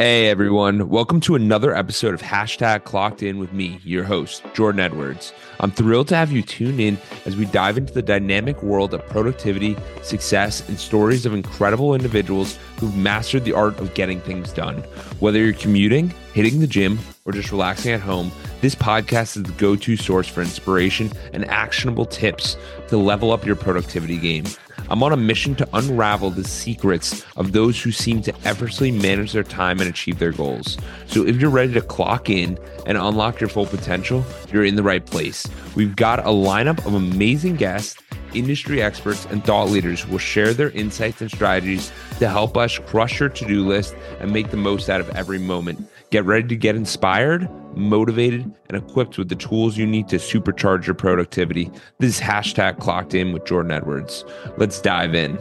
[0.00, 4.78] Hey everyone, welcome to another episode of Hashtag Clocked In with me, your host, Jordan
[4.78, 5.32] Edwards.
[5.58, 9.04] I'm thrilled to have you tune in as we dive into the dynamic world of
[9.08, 14.76] productivity, success, and stories of incredible individuals who've mastered the art of getting things done.
[15.18, 18.30] Whether you're commuting, hitting the gym, or just relaxing at home,
[18.60, 23.44] this podcast is the go to source for inspiration and actionable tips to level up
[23.44, 24.44] your productivity game.
[24.88, 29.32] I'm on a mission to unravel the secrets of those who seem to effortlessly manage
[29.32, 30.78] their time and achieve their goals.
[31.08, 34.82] So if you're ready to clock in and unlock your full potential, you're in the
[34.84, 35.44] right place.
[35.74, 38.00] We've got a lineup of amazing guests,
[38.32, 42.78] industry experts, and thought leaders who will share their insights and strategies to help us
[42.78, 45.84] crush your to do list and make the most out of every moment.
[46.10, 50.86] Get ready to get inspired, motivated, and equipped with the tools you need to supercharge
[50.86, 51.70] your productivity.
[51.98, 54.24] This is hashtag clocked in with Jordan Edwards.
[54.56, 55.36] Let's dive in.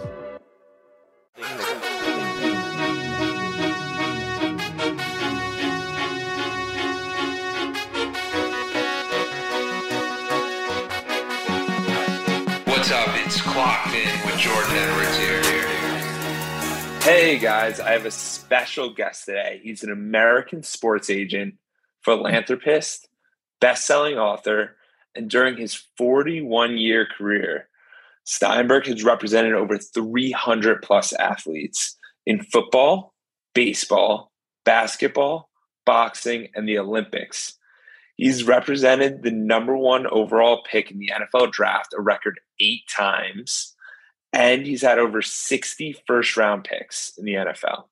[12.65, 13.07] What's up?
[13.25, 15.76] It's Clocked In with Jordan Edwards here.
[17.07, 19.61] Hey guys, I have a special guest today.
[19.63, 21.53] He's an American sports agent,
[22.03, 23.07] philanthropist,
[23.61, 24.75] best-selling author,
[25.15, 27.69] and during his 41-year career,
[28.25, 33.13] Steinberg has represented over 300 plus athletes in football,
[33.55, 34.33] baseball,
[34.65, 35.49] basketball,
[35.85, 37.57] boxing, and the Olympics.
[38.17, 43.76] He's represented the number one overall pick in the NFL draft a record eight times
[44.37, 47.85] and he's had over 60 first round picks in the NFL.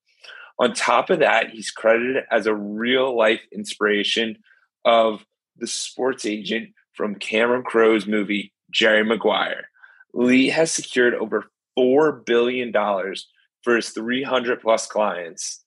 [0.59, 4.37] On top of that, he's credited as a real life inspiration
[4.85, 5.25] of
[5.57, 9.69] the sports agent from Cameron Crowe's movie, Jerry Maguire.
[10.13, 12.71] Leigh has secured over $4 billion
[13.63, 15.63] for his 300 plus clients.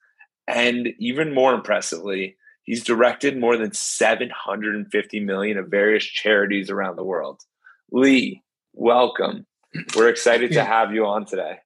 [0.46, 7.04] And even more impressively, he's directed more than 750 million of various charities around the
[7.04, 7.40] world.
[7.90, 8.44] Leigh,
[8.74, 9.44] welcome.
[9.96, 11.58] We're excited to have you on today.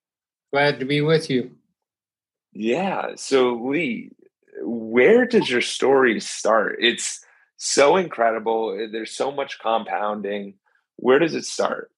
[0.53, 1.53] Glad to be with you.
[2.53, 3.13] Yeah.
[3.17, 4.11] So, Leigh,
[4.61, 6.77] where does your story start?
[6.81, 7.25] It's
[7.57, 8.89] so incredible.
[8.91, 10.55] There's so much compounding.
[10.97, 11.91] Where does it start?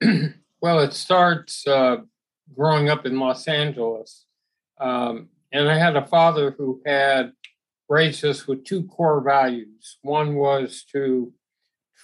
[0.60, 1.98] well, it starts uh,
[2.56, 4.26] growing up in Los Angeles.
[4.80, 7.32] Um, and I had a father who had
[7.88, 9.98] raised us with two core values.
[10.02, 11.32] One was to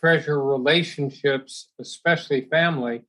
[0.01, 3.03] treasure relationships, especially family.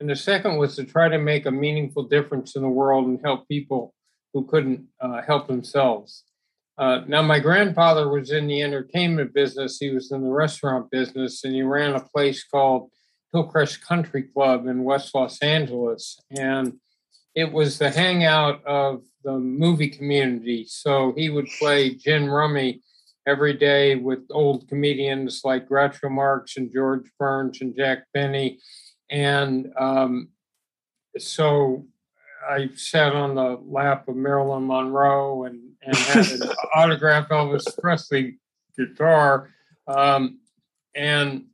[0.00, 3.20] And the second was to try to make a meaningful difference in the world and
[3.24, 3.94] help people
[4.32, 6.24] who couldn't uh, help themselves.
[6.78, 9.78] Uh, now, my grandfather was in the entertainment business.
[9.78, 12.90] He was in the restaurant business, and he ran a place called
[13.32, 16.18] Hillcrest Country Club in West Los Angeles.
[16.30, 16.74] And
[17.34, 20.66] it was the hangout of the movie community.
[20.68, 22.82] So he would play gin rummy
[23.26, 28.60] every day with old comedians like Groucho Marx and George Burns and Jack Benny.
[29.10, 30.28] And um,
[31.18, 31.86] so
[32.48, 36.42] I sat on the lap of Marilyn Monroe and, and had an
[36.74, 38.38] autographed Elvis Presley
[38.76, 39.50] guitar.
[39.88, 40.38] Um,
[40.94, 41.46] and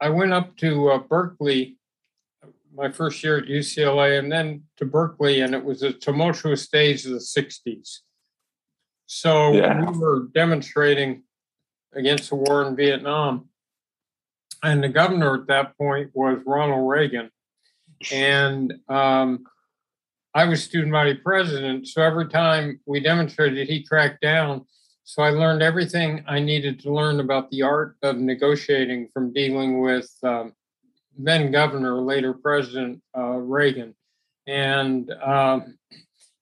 [0.00, 1.78] I went up to uh, Berkeley
[2.74, 7.06] my first year at UCLA and then to Berkeley, and it was a tumultuous days
[7.06, 8.00] of the 60s.
[9.06, 9.90] So yeah.
[9.90, 11.22] we were demonstrating
[11.94, 13.48] against the war in Vietnam.
[14.62, 17.30] And the governor at that point was Ronald Reagan.
[18.12, 19.44] And um,
[20.34, 21.86] I was student body president.
[21.86, 24.64] So every time we demonstrated, he cracked down.
[25.04, 29.80] So I learned everything I needed to learn about the art of negotiating from dealing
[29.80, 30.54] with um,
[31.16, 33.94] then governor, later President uh, Reagan.
[34.46, 35.78] And um,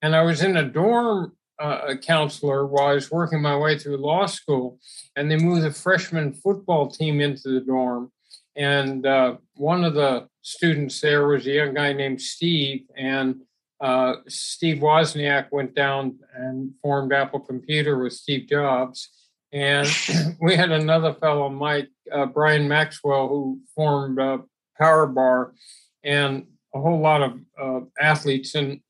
[0.01, 3.79] and I was in a dorm uh, a counselor while I was working my way
[3.79, 4.79] through law school,
[5.15, 8.11] and they moved the freshman football team into the dorm.
[8.57, 13.43] And uh, one of the students there was a young guy named Steve, and
[13.81, 19.09] uh, Steve Wozniak went down and formed Apple Computer with Steve Jobs.
[19.53, 19.89] And
[20.41, 24.39] we had another fellow, Mike uh, Brian Maxwell, who formed uh,
[24.79, 25.55] Power Bar,
[26.03, 28.55] and a whole lot of uh, athletes.
[28.55, 28.81] And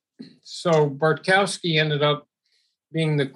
[0.42, 2.26] so Bartkowski ended up
[2.92, 3.30] being the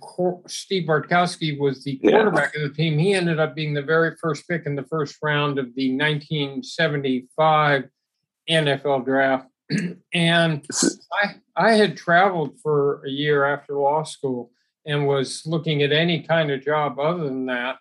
[0.46, 2.62] Steve Bartkowski was the quarterback yeah.
[2.62, 2.98] of the team.
[2.98, 7.84] He ended up being the very first pick in the first round of the 1975
[8.48, 9.48] NFL draft.
[10.14, 10.66] and
[11.12, 14.50] I I had traveled for a year after law school
[14.86, 17.78] and was looking at any kind of job other than that.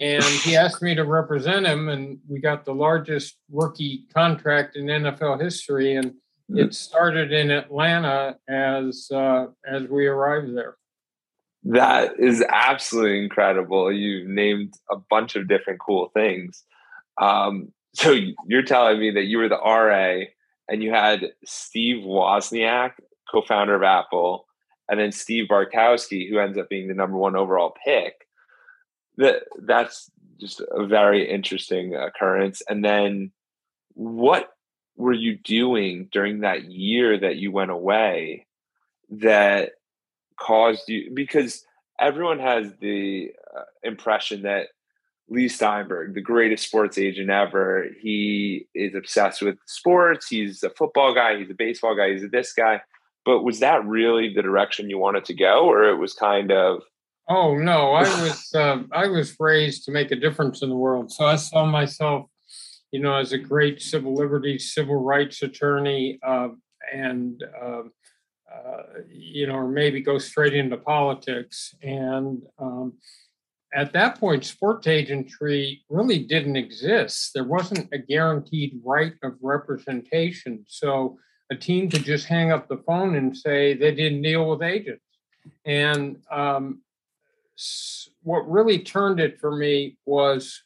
[0.00, 4.86] And he asked me to represent him, and we got the largest rookie contract in
[4.86, 5.96] NFL history.
[5.96, 6.14] And
[6.50, 10.77] it started in Atlanta as uh, as we arrived there.
[11.68, 13.92] That is absolutely incredible.
[13.92, 16.64] You named a bunch of different cool things.
[17.20, 18.16] Um, so
[18.46, 20.24] you're telling me that you were the RA
[20.70, 22.92] and you had Steve Wozniak,
[23.30, 24.46] co-founder of Apple,
[24.88, 28.14] and then Steve Bartkowski, who ends up being the number one overall pick.
[29.18, 30.10] That that's
[30.40, 32.62] just a very interesting occurrence.
[32.66, 33.30] And then,
[33.92, 34.52] what
[34.96, 38.46] were you doing during that year that you went away
[39.10, 39.72] that
[40.38, 41.64] caused you because
[42.00, 44.68] everyone has the uh, impression that
[45.30, 50.28] Leigh Steinberg, the greatest sports agent ever, he is obsessed with sports.
[50.28, 52.80] He's a football guy, he's a baseball guy, he's a this guy.
[53.24, 56.82] But was that really the direction you wanted to go, or it was kind of?
[57.28, 61.12] Oh no, I was uh, I was raised to make a difference in the world,
[61.12, 62.26] so I saw myself,
[62.90, 66.48] you know, as a great civil liberties, civil rights attorney, uh,
[66.90, 67.92] and um,
[68.52, 71.74] uh, you know, or maybe go straight into politics.
[71.82, 72.94] And um,
[73.74, 77.32] at that point, sports agentry really didn't exist.
[77.34, 80.64] There wasn't a guaranteed right of representation.
[80.68, 81.18] So
[81.50, 85.02] a team could just hang up the phone and say they didn't deal with agents.
[85.64, 86.82] And um,
[88.22, 90.62] what really turned it for me was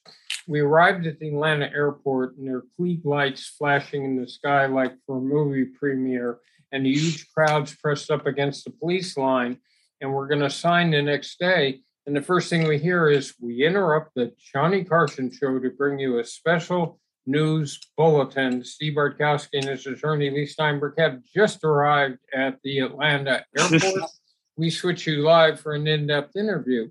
[0.47, 4.67] we arrived at the Atlanta airport and there were klieg lights flashing in the sky
[4.67, 6.39] like for a movie premiere
[6.73, 9.59] and huge crowds pressed up against the police line.
[10.01, 11.81] And we're going to sign the next day.
[12.07, 16.01] And the first thing we hear is we interrupt the Johnny Carson show to bring
[16.01, 18.65] you a special news bulletin.
[18.65, 24.11] Steve Bartkowski and his attorney Leigh Steinberg have just arrived at the Atlanta airport.
[24.57, 26.89] we switch you live for an in-depth interview.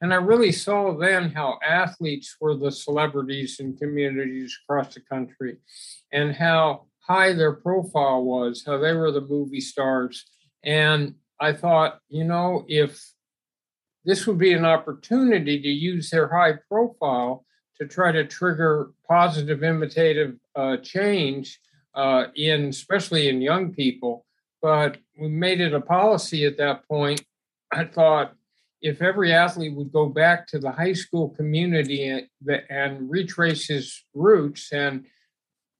[0.00, 5.58] and I really saw then how athletes were the celebrities in communities across the country
[6.12, 10.24] and how high their profile was, how they were the movie stars.
[10.64, 13.02] And I thought, you know, if
[14.04, 17.44] this would be an opportunity to use their high profile
[17.80, 21.58] to try to trigger positive imitative uh, change
[21.94, 24.24] uh, in, especially in young people.
[24.60, 27.24] But we made it a policy at that point.
[27.72, 28.34] I thought
[28.80, 32.28] if every athlete would go back to the high school community and,
[32.68, 35.06] and retrace his roots and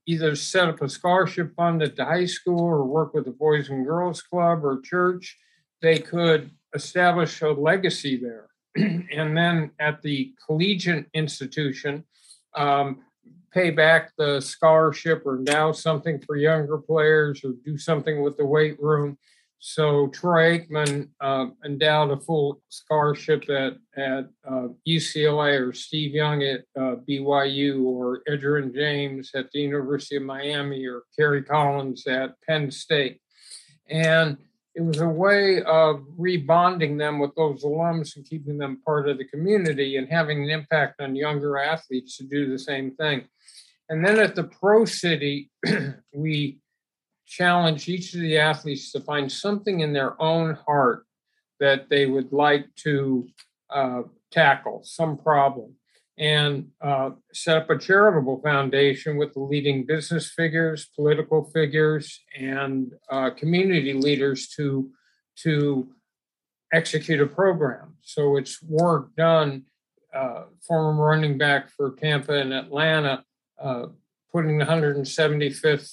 [0.06, 3.68] either set up a scholarship fund at the high school or work with the Boys
[3.68, 5.38] and Girls Club or church,
[5.80, 8.48] they could establish a legacy there.
[8.76, 12.04] and then at the collegiate institution,
[12.56, 13.02] um,
[13.52, 18.46] pay back the scholarship or now something for younger players or do something with the
[18.46, 19.18] weight room
[19.64, 26.42] so Troy Aikman uh, endowed a full scholarship at at uh, UCLA, or Steve Young
[26.42, 32.34] at uh, BYU, or Edgerrin James at the University of Miami, or Kerry Collins at
[32.44, 33.20] Penn State,
[33.88, 34.36] and
[34.74, 39.16] it was a way of rebonding them with those alums and keeping them part of
[39.16, 43.28] the community and having an impact on younger athletes to do the same thing.
[43.88, 45.50] And then at the Pro City,
[46.12, 46.61] we
[47.26, 51.06] challenge each of the athletes to find something in their own heart
[51.60, 53.26] that they would like to
[53.70, 55.74] uh, tackle, some problem,
[56.18, 62.92] and uh, set up a charitable foundation with the leading business figures, political figures, and
[63.10, 64.90] uh, community leaders to
[65.34, 65.88] to
[66.72, 67.94] execute a program.
[68.02, 69.64] So it's Warrick Dunn.
[70.14, 73.24] Uh, former running back for Tampa and Atlanta,
[73.58, 73.86] uh,
[74.30, 75.86] putting the 175th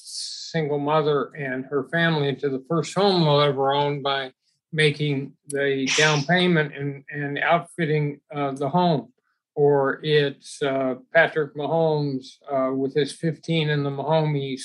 [0.51, 4.31] single mother and her family into the first home they'll ever own by
[4.71, 9.11] making the down payment and, and outfitting uh, the home.
[9.55, 14.61] Or it's uh, Patrick Mahomes uh, with his 15 in the Mahomies,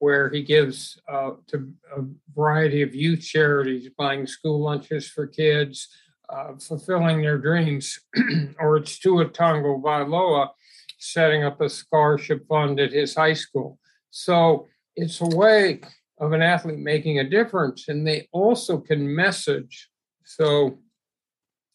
[0.00, 2.02] where he gives uh, to a
[2.34, 5.88] variety of youth charities, buying school lunches for kids,
[6.28, 7.98] uh, fulfilling their dreams.
[8.58, 10.50] or it's Tua Tagovailoa
[10.98, 13.78] setting up a scholarship fund at his high school.
[14.10, 15.80] So it's a way
[16.18, 19.88] of an athlete making a difference, and they also can message.
[20.24, 20.78] So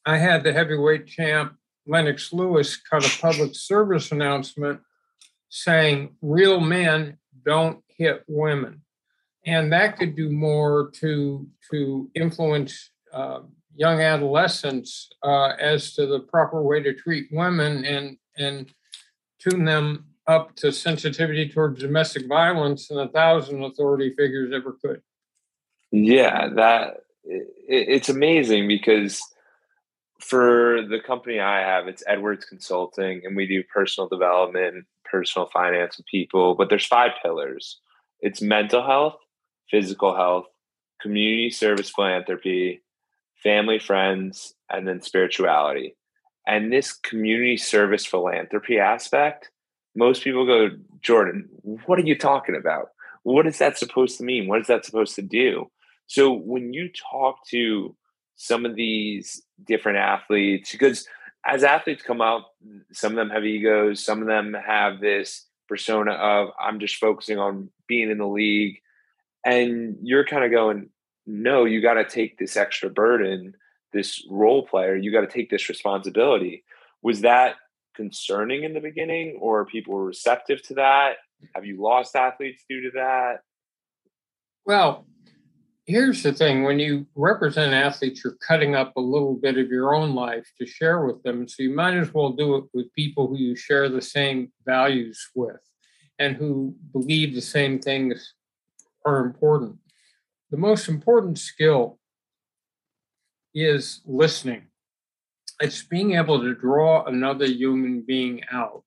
[0.05, 4.79] I had the heavyweight champ Lennox Lewis cut a public service announcement
[5.49, 8.81] saying, Real men don't hit women.
[9.45, 13.39] And that could do more to, to influence uh,
[13.75, 18.71] young adolescents uh, as to the proper way to treat women and, and
[19.39, 25.01] tune them up to sensitivity towards domestic violence than a thousand authority figures ever could.
[25.91, 29.21] Yeah, that it, it's amazing because
[30.19, 35.97] for the company I have, it's Edwards Consulting, and we do personal development, personal finance
[35.97, 36.53] with people.
[36.53, 37.79] But there's five pillars:
[38.19, 39.17] it's mental health,
[39.71, 40.45] physical health,
[41.01, 42.83] community service philanthropy,
[43.41, 45.95] family, friends, and then spirituality.
[46.45, 49.49] And this community service philanthropy aspect,
[49.95, 50.69] most people go,
[51.01, 51.49] Jordan,
[51.85, 52.89] what are you talking about?
[53.23, 54.47] What is that supposed to mean?
[54.47, 55.69] What is that supposed to do?
[56.07, 57.95] So when you talk to
[58.35, 61.07] some of these different athletes, because
[61.45, 62.43] as athletes come out,
[62.91, 67.37] some of them have egos, some of them have this persona of I'm just focusing
[67.37, 68.79] on being in the league.
[69.45, 70.89] And you're kind of going,
[71.25, 73.53] no, you got to take this extra burden,
[73.93, 76.63] this role player, you got to take this responsibility.
[77.01, 77.55] Was that
[77.99, 81.15] concerning in the beginning or people were receptive to that?
[81.53, 83.41] Have you lost athletes due to that?
[84.65, 85.05] Well,
[85.85, 89.93] here's the thing when you represent athletes, you're cutting up a little bit of your
[89.93, 91.45] own life to share with them.
[91.45, 95.19] So you might as well do it with people who you share the same values
[95.35, 95.59] with
[96.19, 98.33] and who believe the same things
[99.05, 99.75] are important.
[100.51, 101.99] The most important skill
[103.53, 104.68] is listening.
[105.61, 108.83] It's being able to draw another human being out,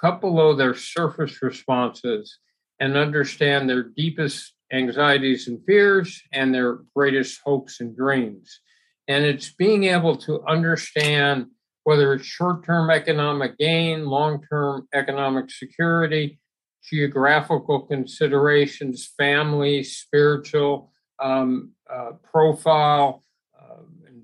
[0.00, 2.38] cut below their surface responses,
[2.78, 8.60] and understand their deepest anxieties and fears and their greatest hopes and dreams.
[9.08, 11.46] And it's being able to understand
[11.84, 16.40] whether it's short term economic gain, long term economic security,
[16.82, 23.22] geographical considerations, family, spiritual um, uh, profile,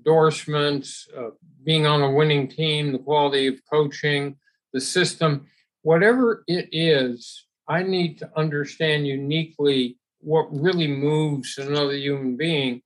[0.03, 1.29] endorsements, uh,
[1.63, 4.35] being on a winning team, the quality of coaching,
[4.73, 5.45] the system,
[5.81, 12.81] whatever it is, I need to understand uniquely what really moves another human being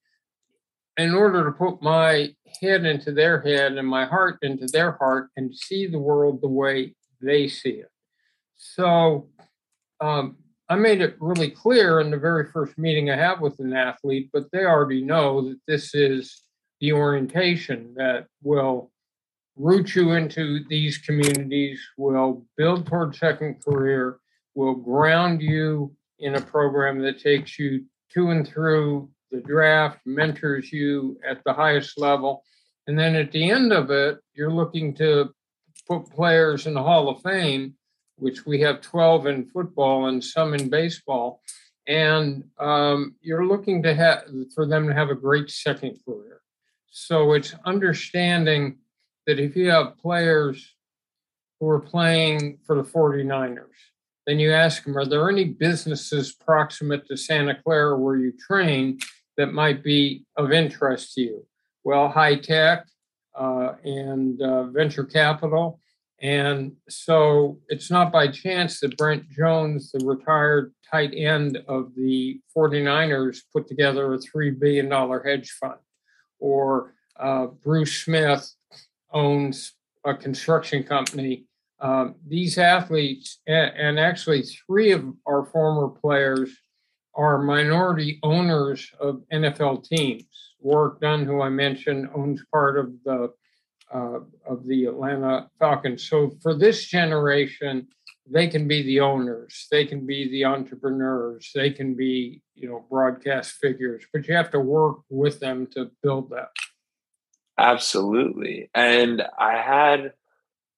[0.98, 5.30] in order to put my head into their head and my heart into their heart
[5.38, 7.92] and see the world the way they see it.
[8.56, 9.30] So
[10.00, 10.38] um,
[10.70, 14.30] I made it really clear in the very first meeting I have with an athlete,
[14.34, 16.42] but they already know that this is
[16.80, 18.92] the orientation that will
[19.56, 24.20] root you into these communities, will build toward second career,
[24.56, 30.72] will ground you in a program that takes you to and through the draft, mentors
[30.72, 32.44] you at the highest level.
[32.88, 35.32] And then at the end of it, you're looking to
[35.88, 37.76] put players in the Hall of Fame,
[38.18, 41.42] which we have 12 in football and some in baseball.
[41.88, 46.42] And um, you're looking to have for them to have a great second career.
[46.90, 48.78] So it's understanding
[49.26, 50.76] that if you have players
[51.60, 53.66] who are playing for the 49ers,
[54.26, 59.00] then you ask them, are there any businesses proximate to Santa Clara where you train
[59.38, 61.46] that might be of interest to you?
[61.84, 62.86] Well, high tech
[63.36, 65.80] uh, and uh, venture capital.
[66.20, 72.42] And so it's not by chance that Brent Jones, the retired tight end of the
[72.56, 74.90] 49ers, put together a $3 billion
[75.24, 75.76] hedge fund.
[76.40, 78.54] Or uh, Bruce Smith
[79.12, 79.74] owns
[80.06, 81.48] a construction company
[81.80, 86.50] um, these athletes, and, and, actually three of our former players,
[87.14, 90.24] are minority owners of NFL teams.
[90.60, 93.34] Warrick Dunn, who I mentioned, owns part of the
[93.94, 96.08] uh, of the Atlanta Falcons.
[96.10, 97.88] So for this generation,
[98.30, 102.86] they can be the owners, they can be the entrepreneurs, they can be you know
[102.90, 106.50] broadcast figures, but you have to work with them to build that.
[107.58, 110.14] Absolutely, and I had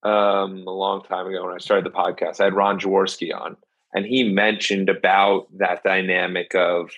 [0.04, 2.40] um, a long time ago when I started the podcast.
[2.40, 3.58] I had Ron Jaworski on,
[3.94, 6.92] and he mentioned about that dynamic of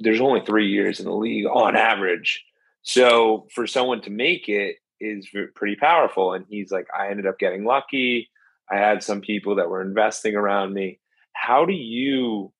[0.00, 2.44] there's only three years in the league on average.
[2.82, 6.32] So for someone to make it is pretty powerful.
[6.32, 8.30] And he's like, I ended up getting lucky.
[8.70, 11.00] I had some people that were investing around me.
[11.32, 12.52] How do you?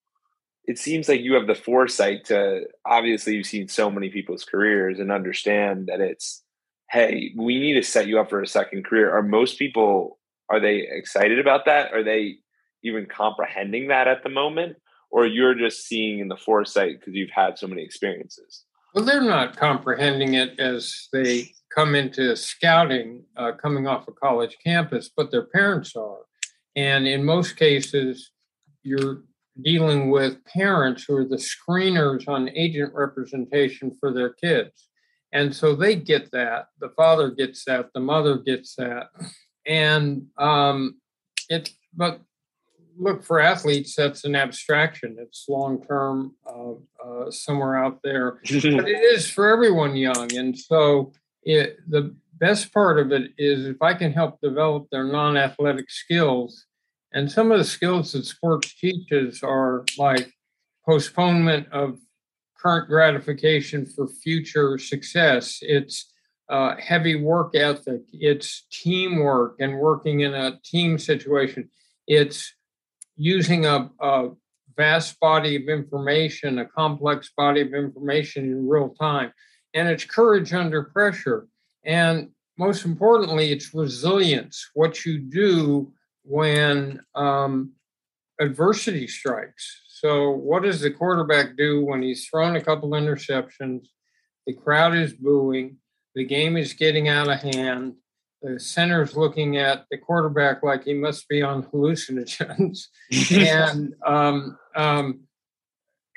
[0.65, 4.99] It seems like you have the foresight to obviously you've seen so many people's careers
[4.99, 6.43] and understand that it's
[6.91, 9.17] hey, we need to set you up for a second career.
[9.17, 11.93] Are most people are they excited about that?
[11.93, 12.39] Are they
[12.83, 14.77] even comprehending that at the moment?
[15.13, 18.65] Or you're just seeing in the foresight because you've had so many experiences?
[18.95, 24.57] Well, they're not comprehending it as they come into scouting uh, coming off a college
[24.65, 26.19] campus, but their parents are.
[26.75, 28.33] And in most cases,
[28.83, 29.23] you're
[29.63, 34.89] dealing with parents who are the screeners on agent representation for their kids.
[35.33, 36.67] And so they get that.
[36.81, 37.91] The father gets that.
[37.95, 39.11] The mother gets that.
[39.67, 40.97] And um,
[41.49, 42.21] it, but
[42.99, 45.17] look, for athletes, that's an abstraction.
[45.19, 46.73] It's long term, uh,
[47.05, 48.41] uh, somewhere out there.
[48.43, 50.35] but it is for everyone young.
[50.37, 55.05] And so it, the best part of it is if I can help develop their
[55.05, 56.67] non athletic skills.
[57.13, 60.33] And some of the skills that sports teaches are like
[60.87, 61.99] postponement of
[62.57, 65.59] current gratification for future success.
[65.63, 66.13] It's
[66.49, 68.03] uh, heavy work ethic.
[68.13, 71.71] It's teamwork and working in a team situation.
[72.07, 72.53] It's
[73.21, 74.31] using a, a
[74.79, 79.31] vast body of information, a complex body of information in real time.
[79.75, 81.47] And it's courage under pressure.
[81.85, 85.93] And most importantly, it's resilience, what you do
[86.25, 87.73] when um,
[88.41, 89.83] adversity strikes.
[89.87, 93.87] So, what does the quarterback do when he's thrown a couple interceptions?
[94.47, 95.77] The crowd is booing,
[96.15, 97.97] the game is getting out of hand,
[98.43, 102.87] the center's looking at the quarterback like he must be on hallucinogens,
[103.33, 105.21] and um, um,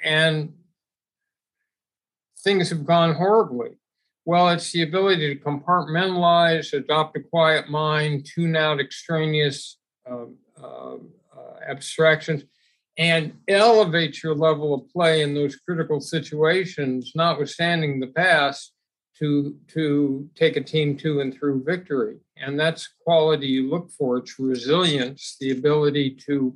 [0.03, 0.53] and
[2.44, 3.72] things have gone horribly.
[4.25, 9.77] Well, it's the ability to compartmentalize, adopt a quiet mind, tune out extraneous
[10.10, 10.25] uh,
[10.62, 10.98] uh, uh,
[11.68, 12.44] abstractions,
[12.98, 18.72] and elevate your level of play in those critical situations, notwithstanding the past,
[19.20, 22.17] to to take a team to and through victory.
[22.38, 24.17] And that's quality you look for.
[24.17, 26.55] It's resilience, the ability to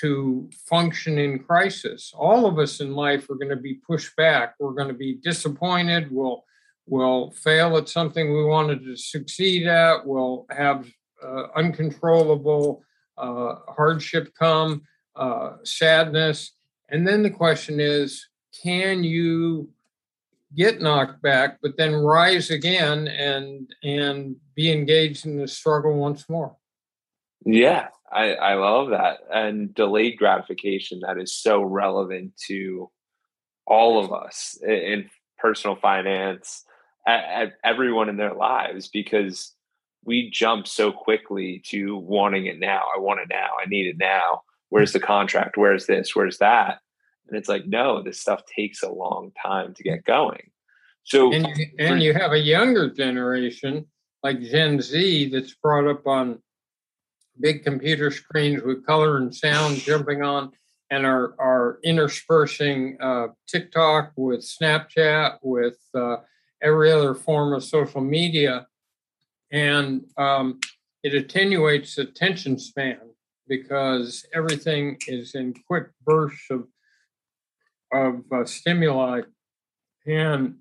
[0.00, 2.12] to function in crisis.
[2.16, 4.54] All of us in life are going to be pushed back.
[4.58, 6.10] We're going to be disappointed.
[6.10, 6.44] We'll
[6.86, 10.06] we'll fail at something we wanted to succeed at.
[10.06, 10.90] We'll have
[11.22, 12.82] uh, uncontrollable
[13.18, 14.82] uh, hardship come,
[15.16, 16.52] uh, sadness.
[16.88, 18.26] And then the question is
[18.62, 19.70] can you
[20.56, 26.28] get knocked back, but then rise again and and be engaged in the struggle once
[26.28, 26.56] more?
[27.44, 29.18] Yeah, I, I love that.
[29.32, 32.90] And delayed gratification that is so relevant to
[33.66, 36.64] all of us in personal finance,
[37.06, 39.54] at, at everyone in their lives because
[40.04, 42.82] we jump so quickly to wanting it now.
[42.94, 43.50] I want it now.
[43.62, 44.42] I need it now.
[44.68, 45.56] Where's the contract?
[45.56, 46.14] Where's this?
[46.14, 46.78] Where's that?
[47.28, 50.50] And it's like, no, this stuff takes a long time to get going.
[51.04, 53.86] So, and you, and for, you have a younger generation
[54.22, 56.40] like Gen Z that's brought up on
[57.40, 60.52] big computer screens with color and sound jumping on
[60.90, 66.16] and are, are interspersing uh, TikTok with Snapchat, with uh,
[66.62, 68.66] every other form of social media.
[69.52, 70.58] And um,
[71.02, 73.00] it attenuates attention span
[73.48, 76.66] because everything is in quick bursts of,
[77.92, 79.22] of uh, stimuli.
[80.06, 80.56] And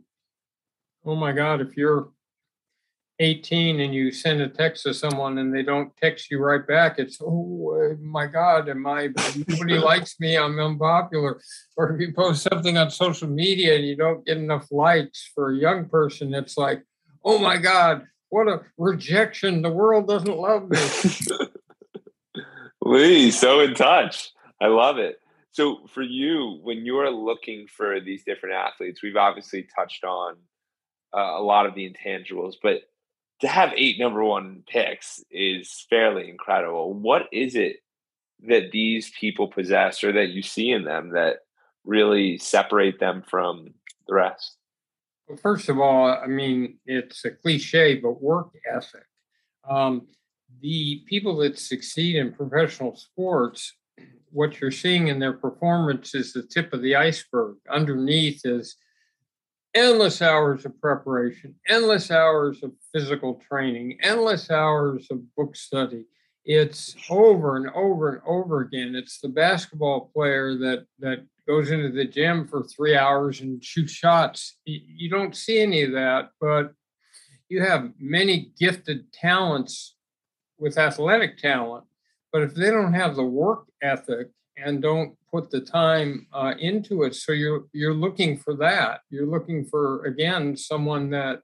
[1.05, 2.09] oh my God, if you're
[3.19, 6.99] 18 and you send a text to someone and they don't text you right back,
[6.99, 9.09] it's oh my God, am I
[9.47, 10.37] nobody likes me?
[10.37, 11.41] I'm unpopular.
[11.75, 15.51] Or if you post something on social media and you don't get enough likes for
[15.51, 16.83] a young person, it's like,
[17.23, 19.61] oh my God, what a rejection!
[19.61, 20.79] The world doesn't love me.
[22.81, 24.31] Leigh, so in touch.
[24.61, 25.19] I love it.
[25.59, 30.37] So for you, when you are looking for these different athletes, we've obviously touched on
[31.13, 32.83] uh, a lot of the intangibles, but
[33.41, 36.93] to have eight number one picks is fairly incredible.
[36.93, 37.83] What is it
[38.47, 41.39] that these people possess or that you see in them that
[41.83, 43.73] really separate them from
[44.07, 44.55] the rest?
[45.27, 49.03] Well, first of all, I mean, it's a cliche, but work ethic.
[49.69, 50.07] Um,
[50.61, 53.73] the people that succeed in professional sports,
[54.31, 57.57] what you're seeing in their performance is the tip of the iceberg.
[57.69, 58.75] Underneath is
[59.73, 66.05] endless hours of preparation, endless hours of physical training, endless hours of book study.
[66.45, 68.95] It's over and over and over again.
[68.95, 73.91] It's the basketball player that that goes into the gym for three hours and shoots
[73.91, 74.57] shots.
[74.65, 76.73] You don't see any of that, but
[77.49, 79.95] you have many gifted talents
[80.59, 81.85] with athletic talent.
[82.31, 87.03] But if they don't have the work ethic and don't put the time uh, into
[87.03, 87.15] it.
[87.15, 89.01] So you're you're looking for that.
[89.09, 91.41] You're looking for again someone that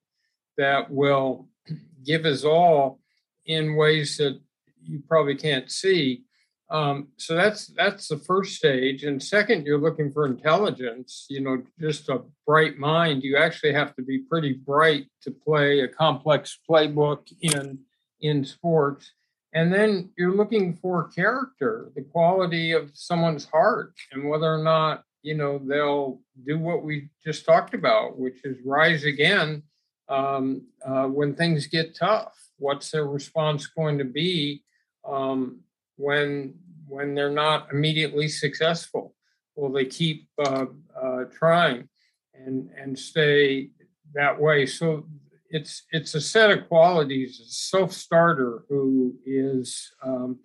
[0.57, 1.47] that will
[2.03, 2.99] give his all
[3.45, 4.39] in ways that
[4.83, 6.23] you probably can't see.
[6.69, 9.03] Um, so that's that's the first stage.
[9.03, 11.27] And second, you're looking for intelligence.
[11.29, 13.23] You know, just a bright mind.
[13.23, 17.79] You actually have to be pretty bright to play a complex playbook in
[18.21, 19.11] in sports.
[19.55, 25.05] And then you're looking for character, the quality of someone's heart, and whether or not,
[25.23, 29.63] you know, they'll do what we just talked about, which is rise again
[30.09, 32.37] um, uh, when things get tough.
[32.57, 34.61] What's their response going to be
[35.07, 35.61] um,
[35.95, 36.55] when
[36.87, 39.15] when they're not immediately successful?
[39.55, 40.65] Will they keep uh,
[41.01, 41.87] uh, trying
[42.33, 43.69] and and stay
[44.13, 44.65] that way?
[44.65, 45.05] So
[45.49, 47.39] it's it's a set of qualities.
[47.39, 49.91] A self starter who is.
[50.03, 50.39] Um,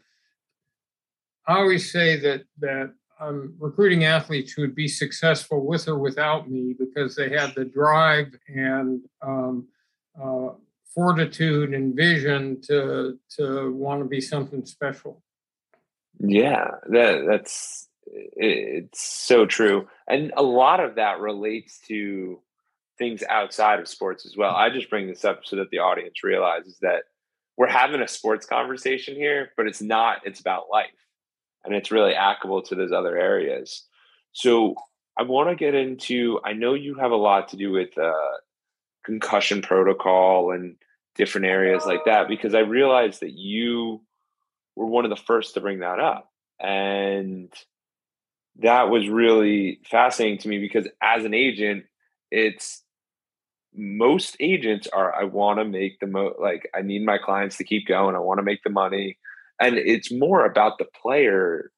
[1.46, 6.50] I always say that that I'm recruiting athletes who would be successful with or without
[6.50, 9.68] me because they had the drive and um,
[10.20, 10.50] uh,
[10.94, 15.22] fortitude and vision to to want to be something special.
[16.18, 22.40] Yeah, that that's it's so true, and a lot of that relates to
[23.00, 24.54] things outside of sports as well.
[24.54, 27.04] I just bring this up so that the audience realizes that
[27.56, 30.18] we're having a sports conversation here, but it's not.
[30.24, 30.90] It's about life
[31.64, 33.86] and it's really applicable to those other areas.
[34.32, 34.76] So
[35.18, 36.40] I want to get into.
[36.44, 38.12] I know you have a lot to do with uh,
[39.04, 40.76] concussion protocol and
[41.16, 44.02] different areas like that because I realized that you
[44.76, 47.52] were one of the first to bring that up, and
[48.60, 51.84] that was really fascinating to me because as an agent,
[52.30, 52.82] it's
[53.74, 57.64] most agents are I want to make the most like I need my clients to
[57.64, 58.16] keep going.
[58.16, 59.18] I want to make the money
[59.60, 61.70] and it's more about the player's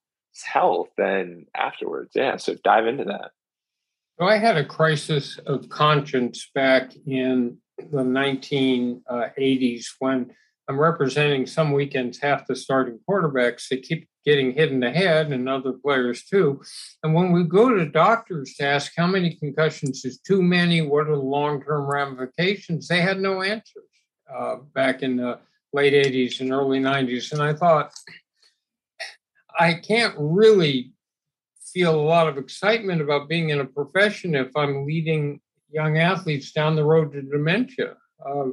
[0.43, 2.11] health than afterwards.
[2.15, 3.31] Yeah, so dive into that.
[4.19, 10.31] So I had a crisis of conscience back in the 1980s uh, when
[10.69, 13.67] I'm representing some weekends half the starting quarterbacks.
[13.67, 16.61] They keep getting hit in the head and other players too.
[17.03, 21.07] And when we go to doctors to ask how many concussions is too many, what
[21.07, 23.83] are the long term ramifications, they had no answers
[24.33, 25.39] uh, back in the
[25.73, 27.31] late 80s and early 90s.
[27.31, 27.91] And I thought,
[29.59, 30.93] I can't really
[31.73, 36.51] feel a lot of excitement about being in a profession if I'm leading young athletes
[36.51, 37.95] down the road to dementia.
[38.23, 38.49] Uh,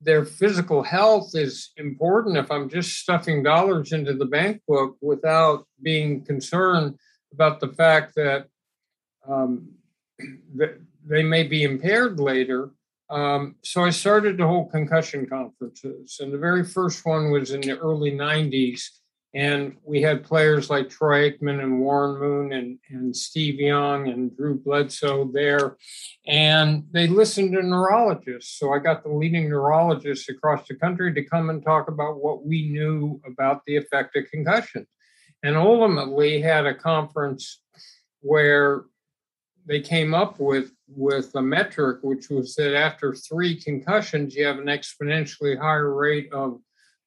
[0.00, 5.66] their physical health is important if I'm just stuffing dollars into the bank book without
[5.82, 6.96] being concerned
[7.32, 8.46] about the fact that,
[9.28, 9.68] um,
[10.56, 12.70] that they may be impaired later
[13.10, 17.60] um, so I started to hold concussion conferences, and the very first one was in
[17.60, 18.82] the early 90s.
[19.32, 24.36] And we had players like Troy Aikman and Warren Moon and, and Steve Young and
[24.36, 25.76] Drew Bledsoe there.
[26.26, 28.58] And they listened to neurologists.
[28.58, 32.44] So I got the leading neurologists across the country to come and talk about what
[32.44, 34.86] we knew about the effect of concussion.
[35.44, 37.62] And ultimately had a conference
[38.20, 38.84] where
[39.66, 44.58] they came up with with a metric which was that after three concussions you have
[44.58, 46.58] an exponentially higher rate of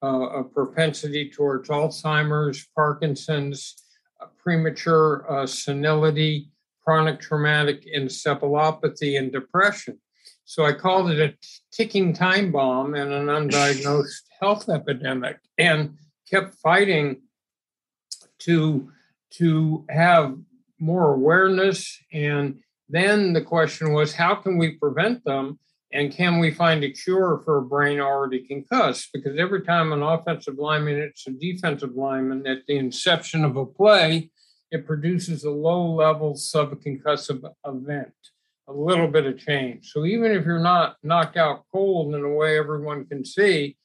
[0.08, 3.76] a propensity towards alzheimer's parkinson's
[4.22, 6.50] uh, premature uh, senility
[6.84, 9.98] chronic traumatic encephalopathy and depression
[10.46, 11.34] so i called it a
[11.72, 15.96] ticking time bomb and an undiagnosed health epidemic and
[16.30, 17.22] kept fighting
[18.40, 18.92] to
[19.32, 20.38] to have
[20.80, 21.98] more awareness.
[22.12, 25.60] And then the question was, how can we prevent them?
[25.94, 29.10] And can we find a cure for a brain already concussed?
[29.14, 33.66] Because every time an offensive lineman hits a defensive lineman at the inception of a
[33.66, 34.32] play,
[34.72, 38.14] it produces a low level subconcussive event,
[38.68, 39.92] a little bit of change.
[39.92, 43.78] So even if you're not knocked out cold in a way everyone can see,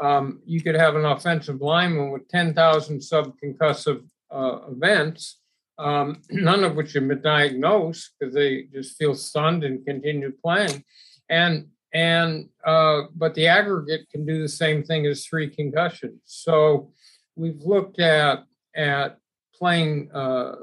[0.00, 5.38] um, you could have an offensive lineman with 10,000 subconcussive uh, events
[5.78, 10.84] um, none of which have been diagnosed because they just feel stunned and continue playing.
[11.32, 16.20] And and uh, but the aggregate can do the same thing as three concussions.
[16.24, 16.92] So
[17.36, 18.44] we've looked at
[18.76, 19.18] at
[19.54, 20.10] playing.
[20.12, 20.56] Uh,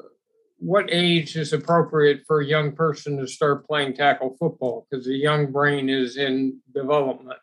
[0.62, 5.16] what age is appropriate for a young person to start playing tackle football because the
[5.16, 7.40] young brain is in development.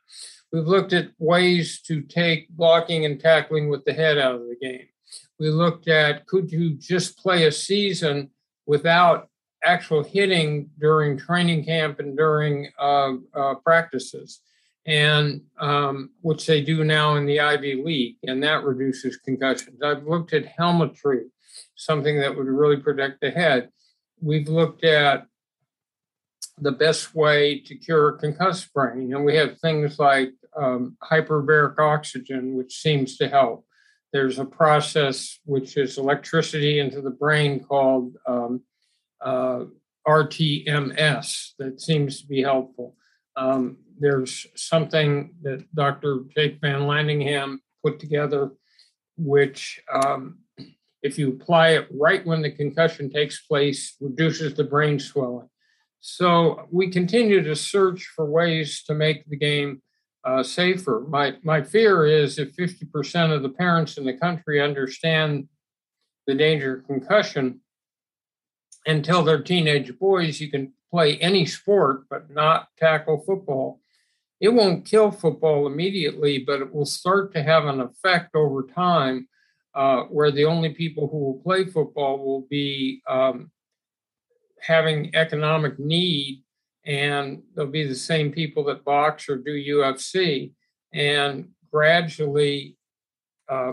[0.52, 4.56] We've looked at ways to take blocking and tackling with the head out of the
[4.60, 4.88] game
[5.38, 8.30] we looked at could you just play a season
[8.66, 9.28] without
[9.66, 14.40] actual hitting during training camp and during uh, uh, practices,
[14.86, 19.82] and um, which they do now in the Ivy League, and that reduces concussions.
[19.82, 21.24] I've looked at helmetry,
[21.74, 23.70] something that would really protect the head.
[24.20, 25.26] We've looked at
[26.58, 31.78] the best way to cure a concussed brain, and we have things like um, hyperbaric
[31.78, 33.66] oxygen, which seems to help.
[34.12, 38.62] There's a process which is electricity into the brain called um,
[39.20, 39.64] uh,
[40.06, 42.96] RTMS that seems to be helpful.
[43.36, 46.20] Um, there's something that Dr.
[46.34, 48.50] Jake Van Landingham put together,
[49.16, 50.38] which, um,
[51.02, 55.48] if you apply it right when the concussion takes place, reduces the brain swelling.
[56.00, 59.82] So we continue to search for ways to make the game
[60.24, 61.04] uh, safer.
[61.08, 65.48] My my fear is if 50% of the parents in the country understand
[66.26, 67.60] the danger of concussion
[68.86, 73.80] and tell their teenage boys you can play any sport but not tackle football.
[74.40, 79.28] It won't kill football immediately, but it will start to have an effect over time
[79.74, 83.50] uh, where the only people who will play football will be um,
[84.60, 86.42] having economic need,
[86.84, 90.52] and they'll be the same people that box or do UFC,
[90.92, 92.76] and gradually
[93.48, 93.72] uh,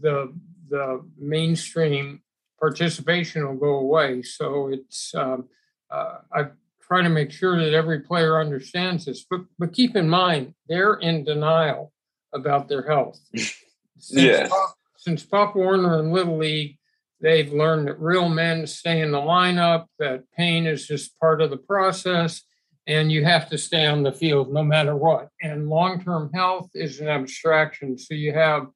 [0.00, 0.32] the
[0.68, 2.20] the mainstream
[2.58, 4.22] participation will go away.
[4.22, 5.48] So it's um,
[5.90, 6.46] uh, I
[6.80, 10.94] try to make sure that every player understands this, but but keep in mind they're
[10.94, 11.92] in denial
[12.32, 13.18] about their health.
[13.98, 14.48] Since yeah.
[14.48, 16.78] Pop, since Pop Warner and Little League,
[17.20, 21.50] they've learned that real men stay in the lineup, that pain is just part of
[21.50, 22.42] the process,
[22.86, 25.28] and you have to stay on the field no matter what.
[25.42, 27.96] And long term health is an abstraction.
[27.96, 28.66] So you have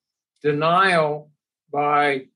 [0.43, 1.31] denial
[1.73, 2.27] by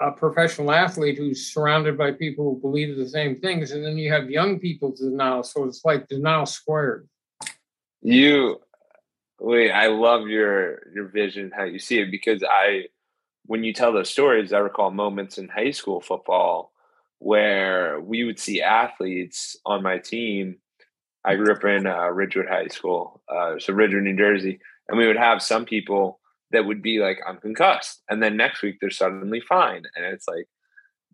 [0.00, 4.12] a professional athlete who's surrounded by people who believe the same things, and then you
[4.12, 5.42] have young people to denial.
[5.42, 7.08] So it's like denial squared.
[8.02, 8.60] You
[9.40, 12.84] Wait, I love your your vision, how you see it, because I,
[13.46, 16.72] when you tell those stories, I recall moments in high school football
[17.18, 20.56] where we would see athletes on my team.
[21.24, 25.06] I grew up in uh, Ridgewood High School, uh, so Ridgewood, New Jersey, and we
[25.06, 26.20] would have some people
[26.54, 30.26] that would be like, "I'm concussed," and then next week they're suddenly fine, and it's
[30.28, 30.48] like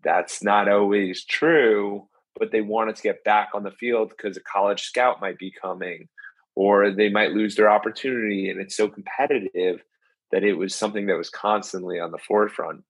[0.03, 2.07] that's not always true.
[2.38, 5.53] But they wanted to get back on the field because a college scout might be
[5.53, 6.09] coming
[6.55, 8.50] or they might lose their opportunity.
[8.50, 9.83] And it's so competitive
[10.31, 12.85] that it was something that was constantly on the forefront.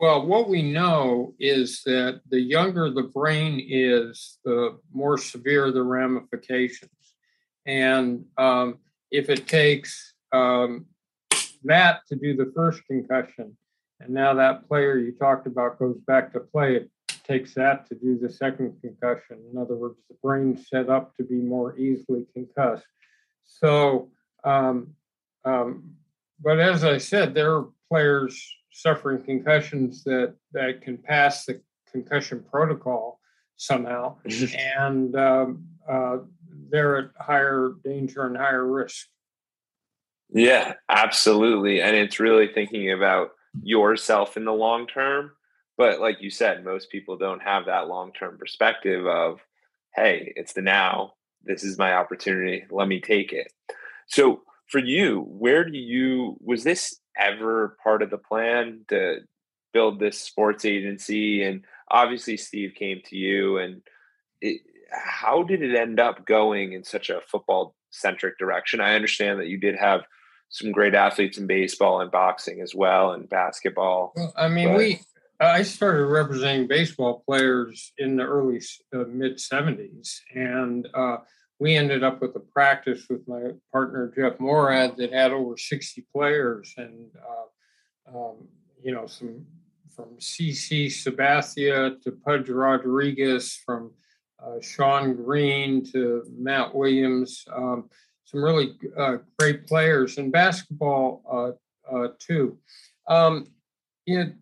[0.00, 5.82] Well, what we know is that the younger the brain is, the more severe the
[5.82, 6.90] ramifications.
[7.66, 8.78] And um,
[9.10, 10.86] if it takes um,
[11.64, 13.56] that to do the first concussion,
[14.00, 16.90] and now that player you talked about goes back to play, it
[17.24, 19.38] takes that to do the second concussion.
[19.52, 22.86] In other words, the brain's set up to be more easily concussed.
[23.44, 24.10] So,
[24.44, 24.94] um,
[25.44, 25.90] um,
[26.40, 28.40] but as I said, there are players
[28.70, 33.20] suffering concussions that, that can pass the concussion protocol
[33.56, 34.16] somehow,
[34.78, 36.18] and um, uh,
[36.70, 39.08] they're at higher danger and higher risk.
[40.30, 41.80] Yeah, absolutely.
[41.80, 43.30] And it's really thinking about
[43.62, 45.32] yourself in the long term
[45.78, 49.38] but like you said, most people don't have that long term perspective of,
[49.94, 51.12] hey, it's the now.
[51.44, 52.64] This is my opportunity.
[52.68, 53.52] Let me take it.
[54.08, 59.20] So for you, where do you was this ever part of the plan to
[59.72, 61.44] build this sports agency?
[61.44, 63.80] And obviously, Steve came to you, and
[64.40, 68.80] it, how did it end up going in such a football centric direction?
[68.80, 70.00] I understand that you did have
[70.48, 74.12] some great athletes in baseball and boxing as well, and basketball.
[74.16, 74.78] Well, I mean, but...
[74.78, 75.00] we
[75.40, 78.60] I started representing baseball players in the early
[78.92, 81.18] uh, mid 70s, and uh,
[81.60, 86.06] we ended up with a practice with my partner Jeff Moorad that had over 60
[86.14, 88.48] players, and uh, um,
[88.82, 89.44] you know some
[89.94, 93.92] from CC Sabathia to Pudge Rodriguez, from
[94.42, 97.88] uh, Shawn Green to Matt Williams, um,
[98.28, 101.56] some really uh, great players, and basketball
[101.90, 102.58] uh, too.
[103.08, 103.46] Um,
[104.06, 104.34] it,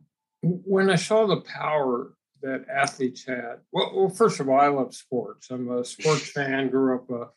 [0.42, 4.94] when I saw the power that athletes had, well, well, first of all, I love
[4.94, 5.50] sports.
[5.50, 6.68] I'm a sports fan.
[6.68, 7.28] Grew up a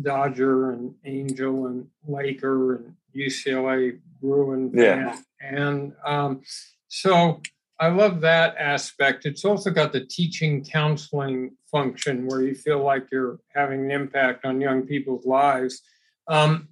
[0.00, 5.20] Dodger and Angel and Laker and UCLA Bruin fan, yeah.
[5.40, 6.42] and um,
[6.86, 7.40] so
[7.80, 9.24] I love that aspect.
[9.24, 14.44] It's also got the teaching counseling function where you feel like you're having an impact
[14.44, 15.82] on young people's lives.
[16.26, 16.68] Um,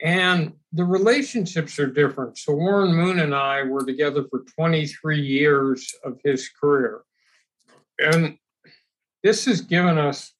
[0.00, 2.38] and the relationships are different.
[2.38, 7.02] So Warren Moon and I were together for 23 years of his career.
[7.98, 8.38] And
[9.22, 10.32] this has given us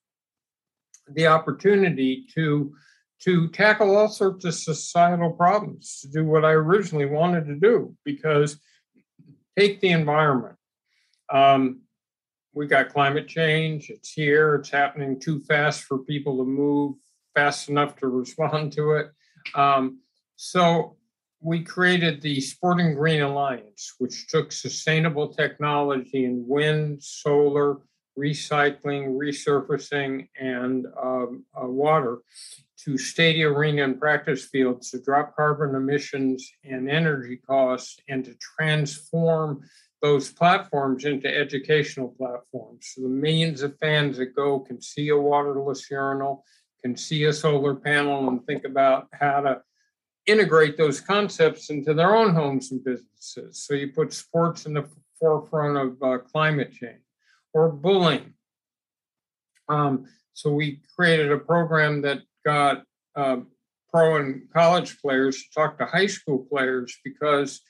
[1.08, 2.74] the opportunity to
[3.18, 7.96] to tackle all sorts of societal problems, to do what I originally wanted to do,
[8.04, 8.60] because
[9.56, 10.56] take the environment.
[11.32, 11.82] Um,
[12.54, 16.96] we got climate change, it's here, it's happening too fast for people to move
[17.34, 19.10] fast enough to respond to it.
[19.54, 20.00] Um,
[20.36, 20.96] so
[21.40, 27.78] we created the Sporting Green Alliance, which took sustainable technology in wind, solar,
[28.18, 32.18] recycling, resurfacing, and um, uh, water
[32.86, 38.34] to stadia arena and practice fields to drop carbon emissions and energy costs and to
[38.34, 39.60] transform
[40.02, 42.92] those platforms into educational platforms.
[42.94, 46.44] So the millions of fans that go can see a waterless urinal,
[46.80, 49.62] can see a solar panel and think about how to
[50.26, 53.64] integrate those concepts into their own homes and businesses.
[53.66, 57.02] So you put sports in the forefront of uh, climate change
[57.52, 58.34] or bullying.
[59.68, 62.84] Um, so we created a program that got
[63.16, 63.38] uh,
[63.92, 67.60] pro and college players to talk to high school players because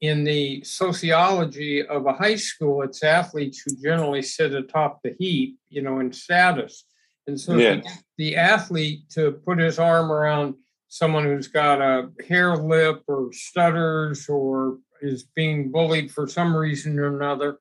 [0.00, 5.58] in the sociology of a high school, it's athletes who generally sit atop the heap,
[5.70, 6.84] you know, in status.
[7.26, 7.80] And so yeah.
[8.16, 10.54] the athlete to put his arm around
[10.88, 16.98] someone who's got a hare lip or stutters or is being bullied for some reason
[16.98, 17.58] or another.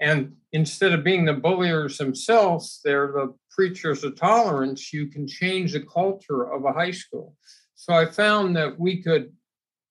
[0.00, 4.92] And instead of being the bulliers themselves, they're the preachers of tolerance.
[4.92, 7.34] You can change the culture of a high school.
[7.74, 9.32] So I found that we could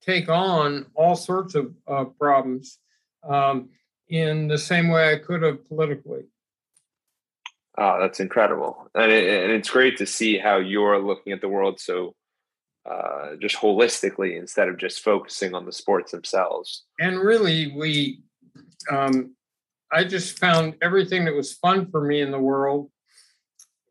[0.01, 2.79] take on all sorts of uh, problems
[3.27, 3.67] um,
[4.07, 6.21] in the same way I could have politically.
[7.77, 8.89] Oh, that's incredible.
[8.95, 12.15] And, it, and it's great to see how you're looking at the world so
[12.89, 16.85] uh, just holistically instead of just focusing on the sports themselves.
[17.01, 18.21] And really, we,
[18.89, 19.35] um,
[19.91, 22.89] I just found everything that was fun for me in the world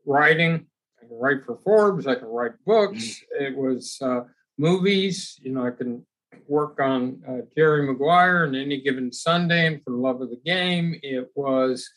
[0.07, 0.67] writing.
[1.03, 3.05] I can write for Forbes, I can write books.
[3.05, 3.45] Mm-hmm.
[3.45, 4.23] It was uh,
[4.59, 5.39] movies.
[5.43, 6.07] You know, I can
[6.49, 10.41] work on uh, Jerry Maguire and any given Sunday and for the love of the
[10.45, 10.99] game.
[11.03, 11.89] It was,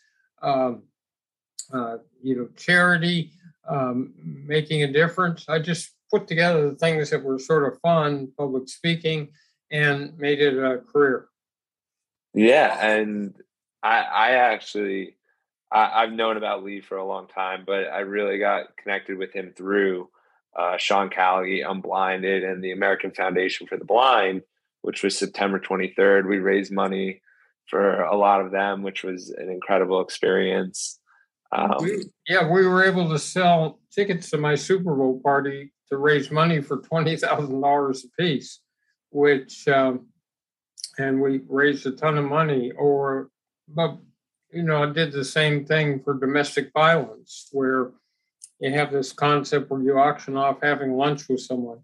[0.41, 0.83] um,
[1.73, 3.31] uh, you know, charity,
[3.69, 5.47] um, making a difference.
[5.47, 9.29] I just put together the things that were sort of fun, public speaking,
[9.71, 11.27] and made it a career.
[12.33, 13.35] Yeah, and
[13.83, 15.17] I, I actually,
[15.71, 19.33] I, have known about Leigh for a long time, but I really got connected with
[19.33, 20.09] him through
[20.57, 24.41] uh, Sean Callagy, Unblinded, and the American Foundation for the Blind,
[24.81, 26.27] which was September 23rd.
[26.27, 27.21] We raised money
[27.67, 30.99] for a lot of them, which was an incredible experience.
[31.51, 35.97] Um, we, yeah, we were able to sell tickets to my Super Bowl party to
[35.97, 38.59] raise money for twenty thousand dollars a piece,
[39.11, 40.07] which um,
[40.97, 42.71] and we raised a ton of money.
[42.77, 43.29] Or,
[43.67, 43.97] but
[44.51, 47.91] you know, I did the same thing for domestic violence, where
[48.59, 51.79] you have this concept where you auction off having lunch with someone.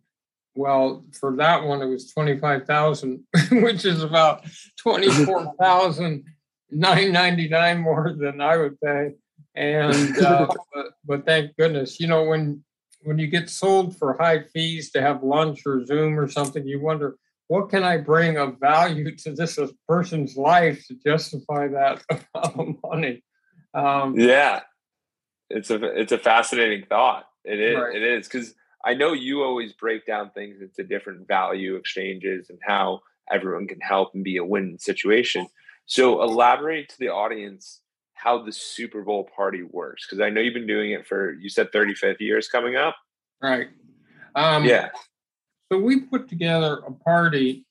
[0.56, 4.46] Well, for that one, it was twenty five thousand, which is about
[4.78, 6.26] twenty four thousand
[6.72, 9.14] nine ninety nine more than I would pay.
[9.56, 12.64] And uh, but, but thank goodness, you know, when
[13.04, 16.82] when you get sold for high fees to have lunch or Zoom or something, you
[16.82, 22.04] wonder what can I bring of value to this person's life to justify that
[22.84, 23.24] money?
[23.74, 24.62] Um, yeah,
[25.50, 27.26] it's a it's a fascinating thought.
[27.44, 27.78] It is.
[27.78, 27.96] Right.
[27.96, 32.60] It is because I know you always break down things into different value exchanges and
[32.66, 35.48] how everyone can help and be a win situation.
[35.86, 37.82] So elaborate to the audience
[38.16, 40.06] how the Super Bowl party works?
[40.06, 42.96] Because I know you've been doing it for you said 35th years coming up.
[43.42, 43.68] Right.
[44.34, 44.90] Um, yeah.
[45.72, 47.66] So we put together a party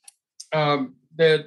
[0.53, 1.47] um, that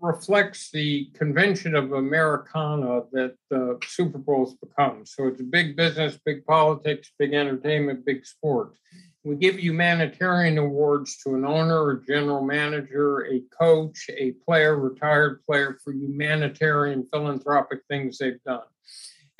[0.00, 5.04] reflects the convention of Americana that the uh, Super Bowl's become.
[5.04, 8.78] So it's big business, big politics, big entertainment, big sports.
[9.24, 15.42] We give humanitarian awards to an owner, a general manager, a coach, a player, retired
[15.44, 18.62] player for humanitarian philanthropic things they've done.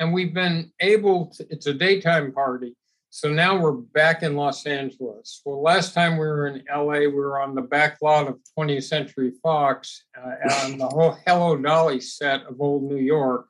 [0.00, 2.76] And we've been able to, it's a daytime party.
[3.10, 5.40] So now we're back in Los Angeles.
[5.44, 8.82] Well, last time we were in LA, we were on the back lot of 20th
[8.82, 13.46] Century Fox uh, on the whole Hello Dolly set of Old New York.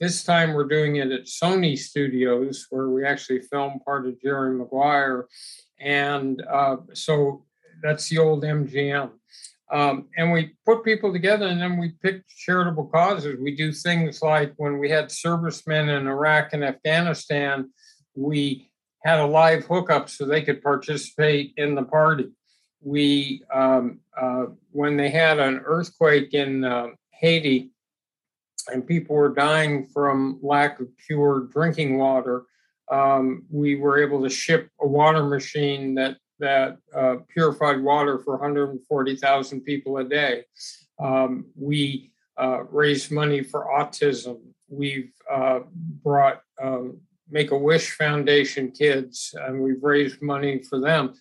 [0.00, 4.52] This time we're doing it at Sony Studios, where we actually filmed part of Jerry
[4.56, 5.28] Maguire.
[5.78, 7.44] And uh, so
[7.80, 9.10] that's the old MGM.
[9.70, 13.36] Um, and we put people together and then we pick charitable causes.
[13.40, 17.70] We do things like when we had servicemen in Iraq and Afghanistan,
[18.16, 18.68] we
[19.04, 22.30] had a live hookup so they could participate in the party.
[22.80, 27.70] We, um, uh, when they had an earthquake in uh, Haiti
[28.72, 32.44] and people were dying from lack of pure drinking water,
[32.90, 38.36] um, we were able to ship a water machine that that uh, purified water for
[38.36, 40.44] 140,000 people a day.
[41.00, 44.38] Um, we uh, raised money for autism.
[44.68, 45.60] We've uh,
[46.02, 51.14] brought um, Make a Wish Foundation kids, and we've raised money for them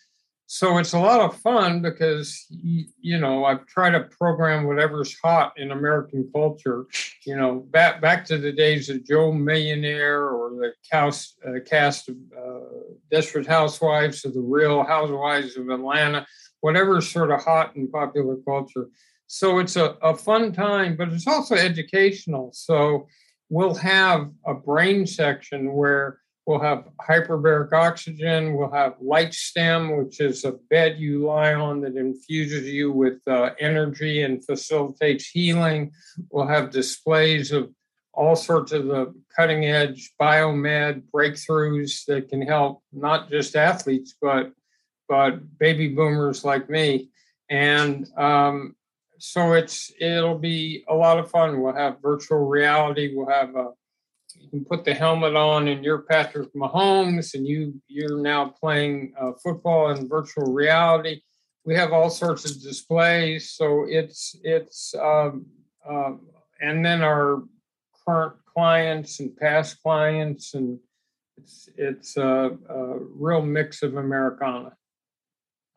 [0.49, 5.51] so it's a lot of fun because you know I've tried to program whatever's hot
[5.57, 6.87] in American culture.
[7.25, 12.07] You know, back back to the days of Joe Millionaire or the cast, uh, cast
[12.07, 12.59] of uh,
[13.11, 16.25] Desperate Housewives or the Real Housewives of Atlanta,
[16.61, 18.87] whatever's sort of hot in popular culture.
[19.27, 22.51] So it's a, a fun time, but it's also educational.
[22.53, 23.09] So
[23.49, 28.55] we'll have a brain section where We'll have hyperbaric oxygen.
[28.55, 33.49] We'll have LightStim, which is a bed you lie on that infuses you with uh,
[33.59, 35.91] energy and facilitates healing.
[36.31, 37.69] We'll have displays of
[38.13, 44.53] all sorts of the cutting edge biomed breakthroughs that can help not just athletes, but
[45.09, 47.09] but baby boomers like me.
[47.49, 48.76] And um,
[49.19, 51.61] so it's it'll be a lot of fun.
[51.61, 53.13] We'll have virtual reality.
[53.15, 53.71] We'll have a
[54.35, 59.13] you can put the helmet on and you're Patrick Mahomes and you you're now playing
[59.19, 61.21] uh, football in virtual reality.
[61.65, 65.45] We have all sorts of displays, so it's it's um,
[65.87, 66.13] uh,
[66.61, 67.43] and then our
[68.05, 70.79] current clients and past clients and
[71.37, 74.73] it's it's a, a real mix of Americana.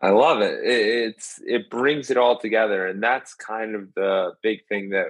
[0.02, 0.60] I love it.
[0.62, 5.08] It's it brings it all together, and that's kind of the big thing that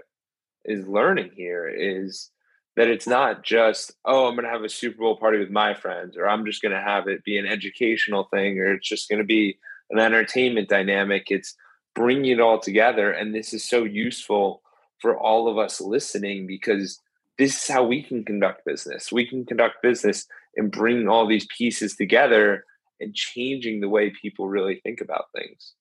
[0.64, 2.30] is learning here is
[2.76, 5.74] that it's not just oh I'm going to have a Super Bowl party with my
[5.74, 9.08] friends, or I'm just going to have it be an educational thing, or it's just
[9.08, 9.58] going to be
[9.90, 11.26] an entertainment dynamic.
[11.30, 11.54] It's
[11.94, 14.62] bringing it all together, and this is so useful
[14.98, 17.00] for all of us listening because
[17.38, 19.12] this is how we can conduct business.
[19.12, 20.26] We can conduct business
[20.56, 22.64] and bring all these pieces together
[23.00, 25.74] and changing the way people really think about things.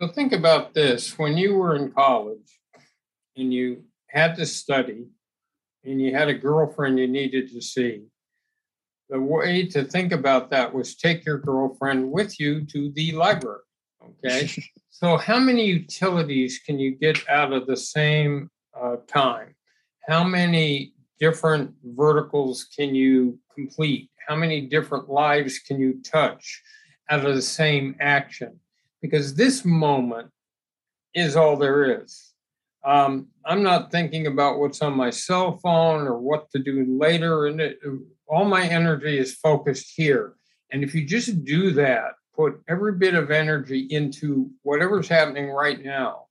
[0.00, 2.60] So think about this when you were in college
[3.36, 5.06] and you had to study
[5.84, 8.04] and you had a girlfriend you needed to see.
[9.08, 13.60] The way to think about that was take your girlfriend with you to the library.
[14.24, 14.50] Okay.
[14.90, 18.48] so, how many utilities can you get out of the same
[18.80, 19.54] uh, time?
[20.08, 24.10] How many different verticals can you complete?
[24.26, 26.62] How many different lives can you touch
[27.10, 28.58] out of the same action?
[29.00, 30.30] Because this moment
[31.14, 32.32] is all there is.
[32.84, 37.46] Um, I'm not thinking about what's on my cell phone or what to do later,
[37.46, 37.78] and it,
[38.26, 40.34] all my energy is focused here.
[40.70, 45.84] And if you just do that, put every bit of energy into whatever's happening right
[45.84, 46.26] now,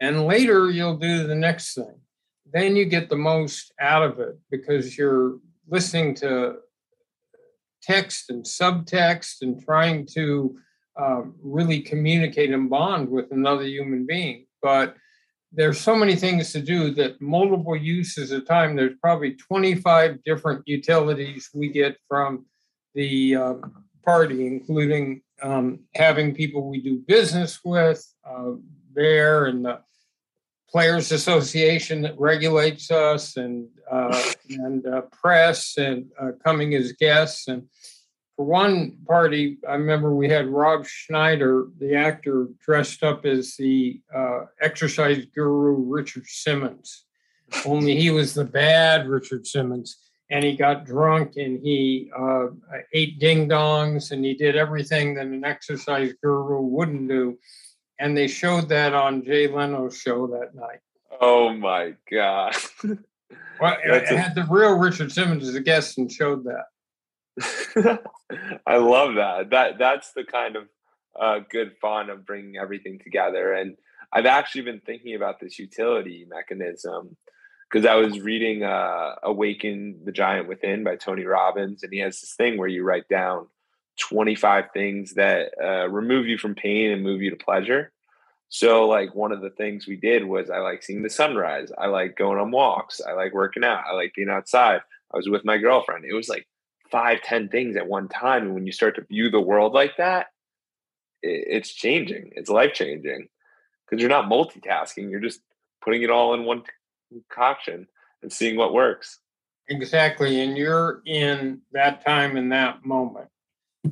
[0.00, 1.96] and later you'll do the next thing
[2.52, 5.38] then you get the most out of it because you're
[5.68, 6.56] listening to
[7.86, 10.56] text and subtext and trying to
[11.00, 14.46] uh, really communicate and bond with another human being.
[14.62, 14.96] But
[15.52, 18.76] there's so many things to do that multiple uses of time.
[18.76, 22.46] There's probably 25 different utilities we get from
[22.94, 23.54] the uh,
[24.04, 28.52] party, including um, having people we do business with uh,
[28.94, 29.80] there and the
[30.68, 37.48] Players Association that regulates us, and uh, and uh, press, and uh, coming as guests.
[37.48, 37.68] And
[38.34, 44.00] for one party, I remember we had Rob Schneider, the actor, dressed up as the
[44.14, 47.04] uh, exercise guru Richard Simmons.
[47.64, 49.96] Only he was the bad Richard Simmons,
[50.30, 52.46] and he got drunk and he uh,
[52.92, 57.38] ate ding dongs and he did everything that an exercise guru wouldn't do
[57.98, 60.80] and they showed that on Jay Leno's show that night.
[61.20, 62.54] Oh my god!
[63.60, 66.66] well, I had the real Richard Simmons as a guest and showed that.
[68.66, 69.50] I love that.
[69.50, 70.64] That that's the kind of
[71.18, 73.52] uh, good fun of bringing everything together.
[73.52, 73.76] And
[74.12, 77.16] I've actually been thinking about this utility mechanism
[77.70, 82.20] because I was reading uh, "Awaken the Giant Within" by Tony Robbins, and he has
[82.20, 83.48] this thing where you write down
[83.98, 87.92] 25 things that uh, remove you from pain and move you to pleasure.
[88.48, 91.72] So, like, one of the things we did was I like seeing the sunrise.
[91.76, 93.00] I like going on walks.
[93.00, 93.84] I like working out.
[93.88, 94.80] I like being outside.
[95.12, 96.04] I was with my girlfriend.
[96.04, 96.46] It was like
[96.90, 98.44] five, ten things at one time.
[98.44, 100.26] And when you start to view the world like that,
[101.22, 102.32] it, it's changing.
[102.36, 103.28] It's life changing
[103.84, 105.10] because you're not multitasking.
[105.10, 105.40] You're just
[105.82, 106.62] putting it all in one
[107.10, 107.86] concoction
[108.22, 109.18] and seeing what works.
[109.68, 110.40] Exactly.
[110.40, 113.28] And you're in that time in that moment.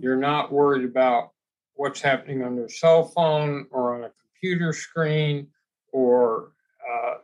[0.00, 1.30] You're not worried about
[1.74, 5.48] what's happening on your cell phone or on a computer screen
[5.92, 6.52] or
[6.88, 7.14] uh,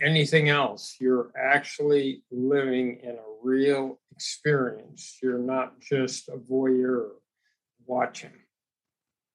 [0.00, 0.96] anything else.
[1.00, 5.18] You're actually living in a real experience.
[5.22, 7.10] You're not just a voyeur
[7.86, 8.32] watching.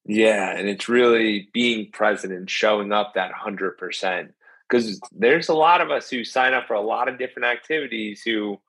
[0.05, 4.29] Yeah, and it's really being present and showing up that 100%.
[4.69, 8.21] Because there's a lot of us who sign up for a lot of different activities
[8.21, 8.59] who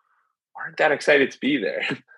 [0.56, 1.86] aren't that excited to be there.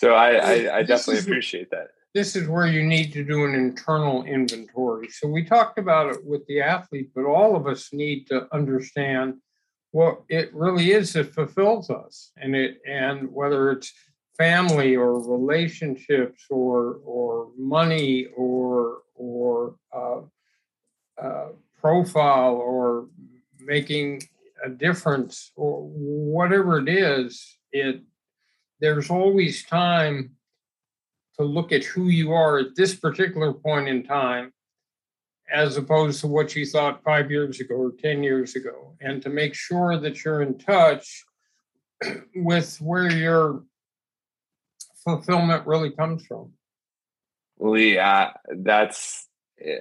[0.00, 1.88] So I, I, I definitely appreciate that.
[2.14, 5.08] This is where you need to do an internal inventory.
[5.10, 9.34] So we talked about it with the athlete, but all of us need to understand
[9.90, 13.92] what it really is that fulfills us, and it and whether it's
[14.38, 20.20] family or relationships or or money or or uh,
[21.22, 21.48] uh,
[21.78, 23.06] profile or
[23.58, 24.22] making
[24.64, 28.00] a difference or whatever it is, it
[28.80, 30.30] there's always time
[31.38, 34.52] to look at who you are at this particular point in time
[35.50, 39.28] as opposed to what you thought five years ago or 10 years ago, and to
[39.28, 41.24] make sure that you're in touch
[42.36, 43.64] with where your
[45.02, 46.52] fulfillment really comes from.
[47.56, 49.26] Well, yeah, that's,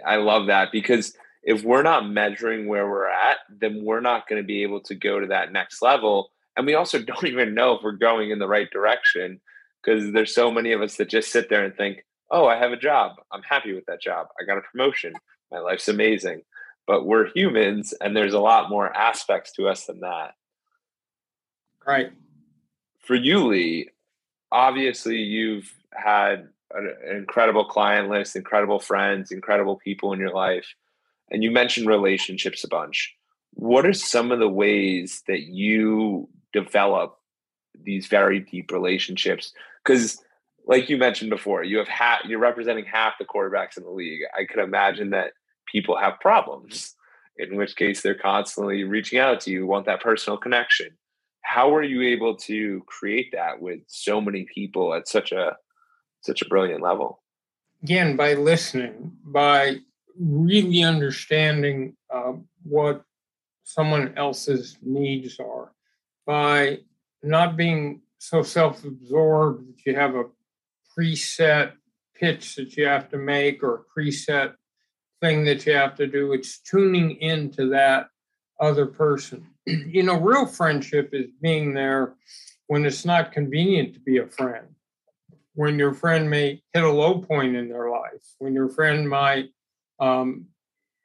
[0.06, 4.42] I love that because if we're not measuring where we're at, then we're not going
[4.42, 6.32] to be able to go to that next level.
[6.58, 9.42] And we also don't even know if we're going in the right direction
[9.84, 12.72] because there's so many of us that just sit there and think, oh, I have
[12.72, 13.14] a job.
[13.32, 14.28] I'm happy with that job.
[14.40, 15.14] I got a promotion.
[15.52, 16.42] My life's amazing.
[16.86, 20.34] But we're humans and there's a lot more aspects to us than that.
[21.86, 22.12] Right.
[23.00, 23.90] For you, Leigh,
[24.52, 30.68] obviously you've had an incredible client list, incredible friends, incredible people in your life.
[31.32, 33.16] And you mentioned relationships a bunch.
[33.54, 37.18] What are some of the ways that you develop
[37.84, 39.54] these very deep relationships?
[39.84, 40.22] Because,
[40.66, 44.22] like you mentioned before, you have half, you're representing half the quarterbacks in the league.
[44.38, 45.34] I could imagine that
[45.68, 46.96] people have problems,
[47.38, 50.90] in which case they're constantly reaching out to you, want that personal connection.
[51.42, 55.58] How were you able to create that with so many people at such a
[56.22, 57.24] such a brilliant level?
[57.82, 59.78] Again, by listening, by
[60.20, 62.34] really understanding uh,
[62.64, 63.04] what
[63.64, 65.72] someone else's needs are,
[66.30, 66.78] by
[67.24, 70.26] not being so self absorbed that you have a
[70.96, 71.72] preset
[72.14, 74.54] pitch that you have to make or a preset
[75.22, 76.34] thing that you have to do.
[76.34, 78.10] It's tuning into that
[78.60, 79.48] other person.
[79.66, 82.14] you know, real friendship is being there
[82.68, 84.68] when it's not convenient to be a friend
[85.56, 89.50] when your friend may hit a low point in their life, when your friend might
[90.00, 90.46] um,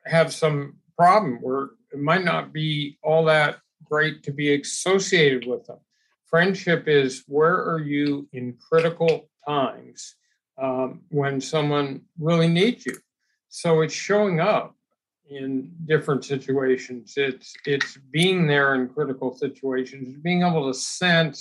[0.05, 3.57] have some problem where it might not be all that
[3.95, 5.79] great to be associated with them.
[6.27, 10.17] Friendship is where are you in critical times
[10.61, 12.97] um, when someone really needs you.
[13.51, 14.75] So it's showing up
[15.31, 17.15] in different situations.
[17.17, 21.39] It's it's being there in critical situations, being able to sense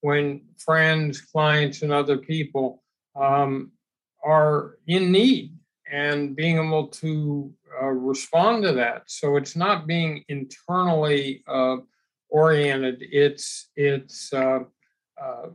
[0.00, 2.84] when friends, clients, and other people
[3.16, 3.72] um,
[4.24, 5.58] are in need
[5.90, 9.02] and being able to uh, respond to that.
[9.06, 11.78] So it's not being internally uh,
[12.28, 13.02] oriented.
[13.10, 14.60] It's it's uh,
[15.20, 15.46] uh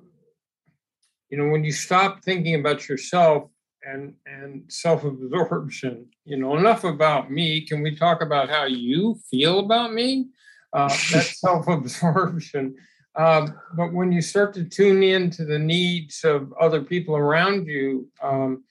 [1.29, 3.49] you know when you stop thinking about yourself
[3.83, 6.07] and and self-absorption.
[6.25, 7.61] You know enough about me.
[7.61, 10.27] Can we talk about how you feel about me?
[10.73, 12.75] Uh, that's self-absorption.
[13.17, 17.65] Um, but when you start to tune in to the needs of other people around
[17.65, 18.63] you, um,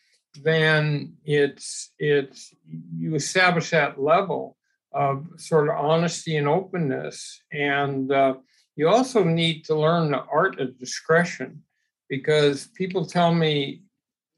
[0.42, 2.54] then it's it's
[2.96, 4.56] you establish that level
[4.92, 8.34] of sort of honesty and openness, and uh,
[8.76, 11.62] you also need to learn the art of discretion
[12.08, 13.82] because people tell me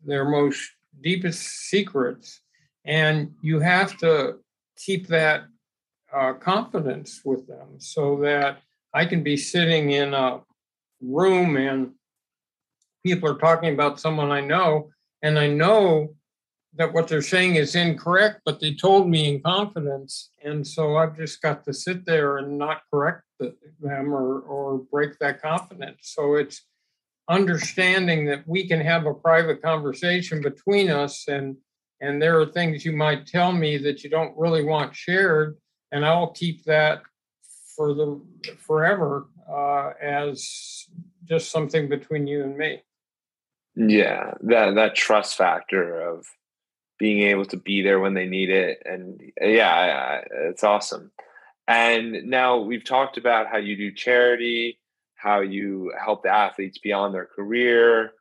[0.04, 0.60] their most
[1.02, 2.40] deepest secrets,
[2.84, 4.36] and you have to
[4.76, 5.44] keep that
[6.14, 8.58] uh, confidence with them so that
[8.94, 10.40] I can be sitting in a
[11.00, 11.92] room and
[13.04, 14.90] people are talking about someone I know,
[15.22, 16.14] and I know
[16.74, 20.30] that what they're saying is incorrect, but they told me in confidence.
[20.44, 25.18] And so I've just got to sit there and not correct them or, or break
[25.20, 25.98] that confidence.
[26.02, 26.66] So it's
[27.28, 31.56] understanding that we can have a private conversation between us and
[32.02, 35.56] and there are things you might tell me that you don't really want shared
[35.90, 37.00] and i'll keep that
[37.74, 38.20] for the
[38.58, 40.86] forever uh, as
[41.24, 42.82] just something between you and me.
[43.76, 46.26] Yeah, that that trust factor of
[46.98, 51.12] being able to be there when they need it, and uh, yeah, it's awesome.
[51.68, 54.78] And now we've talked about how you do charity,
[55.16, 58.12] how you help the athletes beyond their career.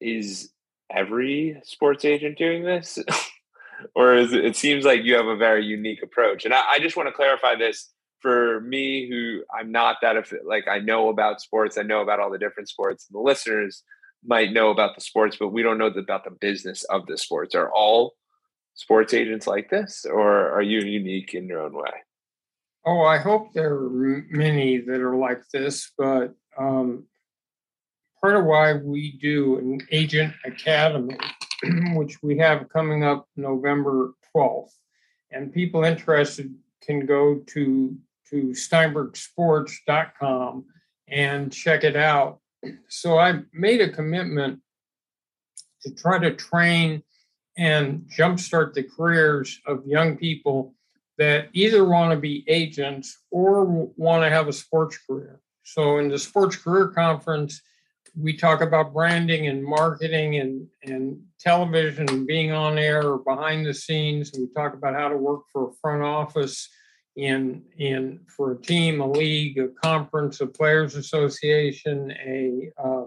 [0.00, 0.50] Is
[0.90, 2.98] every sports agent doing this?
[3.94, 6.44] or is it, it seems like you have a very unique approach.
[6.44, 7.90] And I, I just want to clarify this
[8.20, 12.18] for me who i'm not that if like i know about sports i know about
[12.18, 13.84] all the different sports the listeners
[14.24, 17.54] might know about the sports but we don't know about the business of the sports
[17.54, 18.14] are all
[18.74, 21.90] sports agents like this or are you unique in your own way
[22.86, 27.04] oh i hope there are many that are like this but um,
[28.20, 31.16] part of why we do an agent academy
[31.94, 34.72] which we have coming up november 12th
[35.30, 36.52] and people interested
[36.82, 37.96] can go to
[38.30, 40.64] to steinbergsports.com
[41.08, 42.40] and check it out.
[42.88, 44.60] So I made a commitment
[45.82, 47.02] to try to train
[47.56, 50.74] and jumpstart the careers of young people
[51.18, 53.64] that either want to be agents or
[53.96, 55.40] want to have a sports career.
[55.64, 57.60] So in the sports career conference,
[58.16, 63.66] we talk about branding and marketing and, and television and being on air or behind
[63.66, 64.32] the scenes.
[64.36, 66.68] We talk about how to work for a front office
[67.16, 73.04] in in for a team, a league, a conference, a players association, a uh,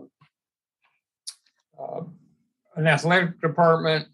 [1.79, 2.03] uh,
[2.75, 4.07] an athletic department,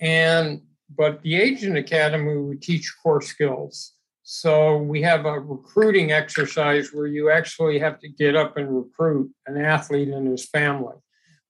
[0.00, 0.62] and
[0.96, 3.92] but the Agent Academy, we teach core skills.
[4.22, 9.30] So we have a recruiting exercise where you actually have to get up and recruit
[9.46, 10.96] an athlete and his family.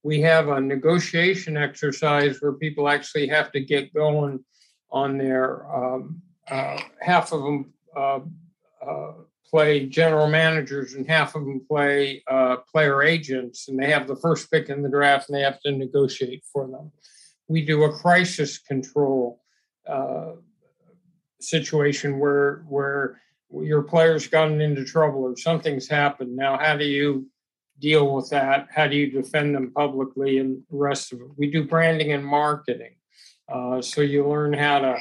[0.03, 4.45] We have a negotiation exercise where people actually have to get going
[4.91, 6.21] on their um,
[6.51, 8.21] uh, half of them uh,
[8.87, 9.13] uh,
[9.49, 14.17] play general managers and half of them play uh, player agents, and they have the
[14.17, 16.91] first pick in the draft and they have to negotiate for them.
[17.49, 19.41] We do a crisis control
[19.89, 20.33] uh,
[21.41, 23.21] situation where where
[23.53, 26.35] your player's gotten into trouble or something's happened.
[26.35, 27.29] Now, how do you
[27.79, 28.69] deal with that?
[28.75, 31.29] How do you defend them publicly and the rest of it?
[31.37, 32.97] We do branding and marketing.
[33.49, 34.99] Uh, so you learn how to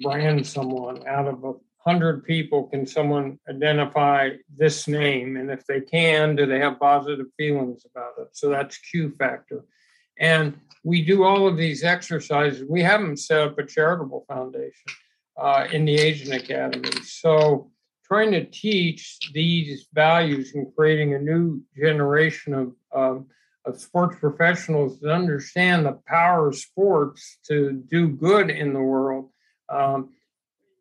[0.00, 1.54] brand someone out of a
[1.84, 2.64] hundred people.
[2.64, 5.36] Can someone identify this name?
[5.36, 8.28] And if they can, do they have positive feelings about it?
[8.32, 9.64] So that's Q factor.
[10.18, 12.64] And we do all of these exercises.
[12.68, 14.92] We have them set up a charitable foundation
[15.36, 16.90] uh, in the Agent Academy.
[17.04, 17.70] So,
[18.04, 23.26] trying to teach these values and creating a new generation of, um,
[23.64, 29.30] of sports professionals that understand the power of sports to do good in the world.
[29.70, 30.10] Um,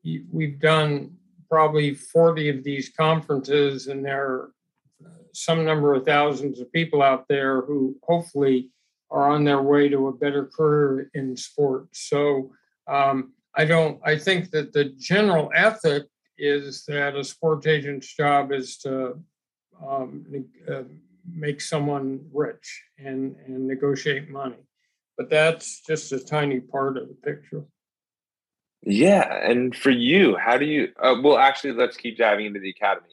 [0.04, 1.16] we've done
[1.50, 4.52] probably 40 of these conferences, and there are
[5.34, 8.70] some number of thousands of people out there who hopefully
[9.10, 12.08] are on their way to a better career in sports.
[12.10, 12.52] So,
[12.88, 16.04] um, I don't, I think that the general ethic
[16.38, 19.20] is that a sports agent's job is to
[19.86, 20.26] um,
[20.72, 20.84] uh,
[21.30, 24.64] make someone rich and, and negotiate money.
[25.18, 27.64] But that's just a tiny part of the picture.
[28.84, 29.48] Yeah.
[29.48, 33.08] And for you, how do you, uh, well, actually, let's keep diving into the academy.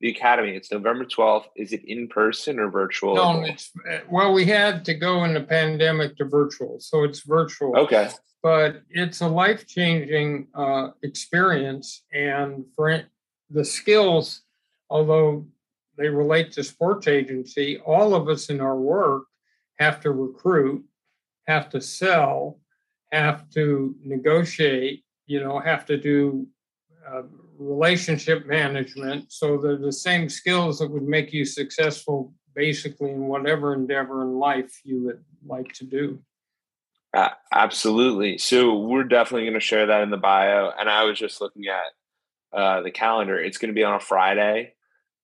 [0.00, 1.46] The academy, it's November 12th.
[1.56, 3.14] Is it in person or virtual?
[3.14, 6.78] No, it's, uh, well, we had to go in the pandemic to virtual.
[6.80, 7.76] So it's virtual.
[7.78, 8.10] Okay
[8.44, 12.02] but it's a life changing uh, experience.
[12.12, 13.06] And for it,
[13.48, 14.42] the skills,
[14.90, 15.46] although
[15.96, 19.22] they relate to sports agency, all of us in our work
[19.78, 20.84] have to recruit,
[21.48, 22.60] have to sell,
[23.10, 26.46] have to negotiate, you know, have to do
[27.08, 27.22] uh,
[27.58, 29.32] relationship management.
[29.32, 34.38] So they're the same skills that would make you successful basically in whatever endeavor in
[34.38, 36.20] life you would like to do.
[37.12, 38.38] Uh, absolutely.
[38.38, 40.72] So we're definitely going to share that in the bio.
[40.76, 43.38] And I was just looking at uh, the calendar.
[43.38, 44.74] It's going to be on a Friday.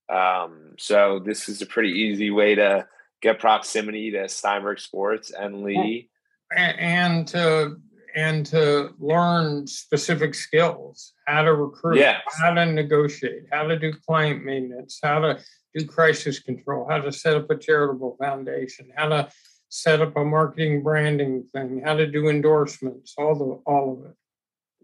[0.08, 2.86] Um, so this is a pretty easy way to
[3.22, 6.08] get proximity to Steinberg Sports and Leigh,
[6.56, 7.76] and to
[8.14, 12.22] and to learn specific skills, how to recruit, yes.
[12.40, 15.40] how to negotiate, how to do client maintenance, how to
[15.74, 19.28] do crisis control, how to set up a charitable foundation, how to
[19.68, 24.16] set up a marketing branding thing, how to do endorsements, all the all of it.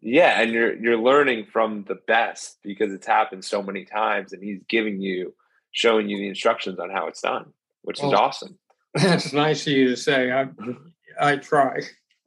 [0.01, 4.43] Yeah, and you're you're learning from the best because it's happened so many times and
[4.43, 5.35] he's giving you
[5.73, 7.53] showing you the instructions on how it's done,
[7.83, 8.59] which well, is awesome.
[8.95, 10.33] That's nice of you to say.
[10.33, 10.49] I
[11.21, 11.81] I try.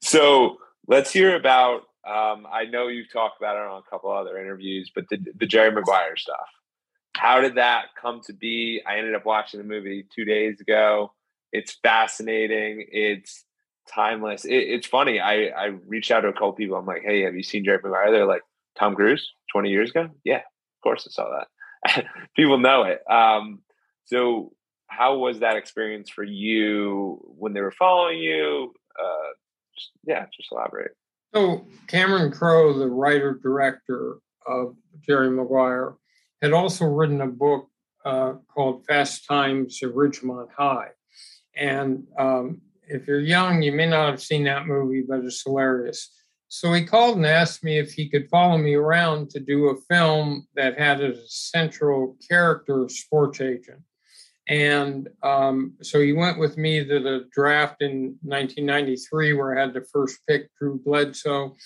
[0.00, 4.38] so let's hear about um, I know you've talked about it on a couple other
[4.38, 6.38] interviews, but the the Jerry Maguire stuff
[7.20, 8.80] how did that come to be?
[8.86, 11.12] I ended up watching the movie two days ago.
[11.52, 12.86] It's fascinating.
[12.90, 13.44] It's
[13.92, 14.44] timeless.
[14.44, 15.20] It, it's funny.
[15.20, 16.76] I, I reached out to a couple people.
[16.76, 18.10] I'm like, hey, have you seen Jerry Maguire?
[18.10, 18.40] They're like,
[18.78, 20.08] Tom Cruise, 20 years ago?
[20.24, 21.42] Yeah, of course I saw
[21.84, 22.06] that.
[22.36, 23.02] people know it.
[23.10, 23.60] Um,
[24.06, 24.52] so,
[24.86, 28.72] how was that experience for you when they were following you?
[28.98, 29.30] Uh,
[29.80, 30.92] just, yeah, just elaborate.
[31.34, 34.16] So, Cameron Crowe, the writer director
[34.46, 35.94] of Jerry Maguire,
[36.42, 37.68] had also written a book
[38.04, 40.88] uh, called Fast Times at Ridgemont High.
[41.56, 46.10] And um, if you're young, you may not have seen that movie, but it's hilarious.
[46.48, 49.76] So he called and asked me if he could follow me around to do a
[49.88, 53.82] film that had a central character sports agent.
[54.50, 59.72] And um, so he went with me to the draft in 1993, where I had
[59.72, 61.56] the first pick, Drew Bledsoe.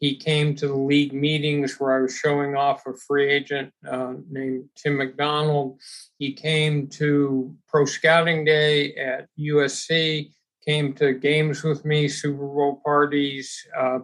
[0.00, 4.14] He came to the league meetings where I was showing off a free agent uh,
[4.30, 5.78] named Tim McDonald.
[6.18, 10.32] He came to Pro Scouting Day at USC,
[10.66, 13.98] came to games with me, Super Bowl parties, uh,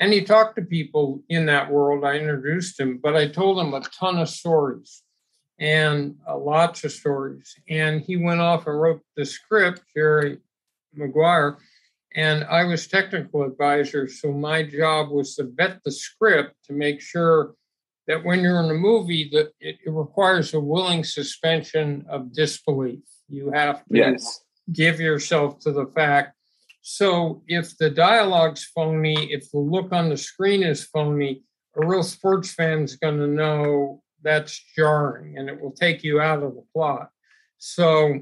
[0.00, 2.02] and he talked to people in that world.
[2.04, 5.02] I introduced him, but I told him a ton of stories
[5.58, 7.54] and uh, lots of stories.
[7.68, 10.38] And he went off and wrote the script, Jerry
[10.94, 11.58] Maguire
[12.14, 17.00] and I was technical advisor, so my job was to vet the script to make
[17.00, 17.54] sure
[18.06, 23.02] that when you're in a movie, that it, it requires a willing suspension of disbelief.
[23.28, 24.40] You have to yes.
[24.72, 26.36] give yourself to the fact.
[26.82, 31.42] So if the dialogue's phony, if the look on the screen is phony,
[31.74, 36.42] a real sports fan's going to know that's jarring and it will take you out
[36.42, 37.10] of the plot.
[37.58, 38.20] So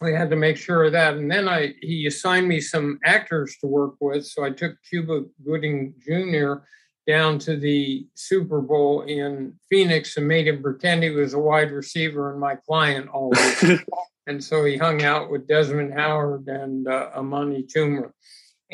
[0.00, 1.14] we had to make sure of that.
[1.16, 4.26] And then I he assigned me some actors to work with.
[4.26, 6.54] So I took Cuba Gooding Jr.
[7.06, 11.70] down to the Super Bowl in Phoenix and made him pretend he was a wide
[11.70, 13.30] receiver and my client all
[13.62, 13.80] week.
[14.26, 18.10] and so he hung out with Desmond Howard and uh, Amani Toomer.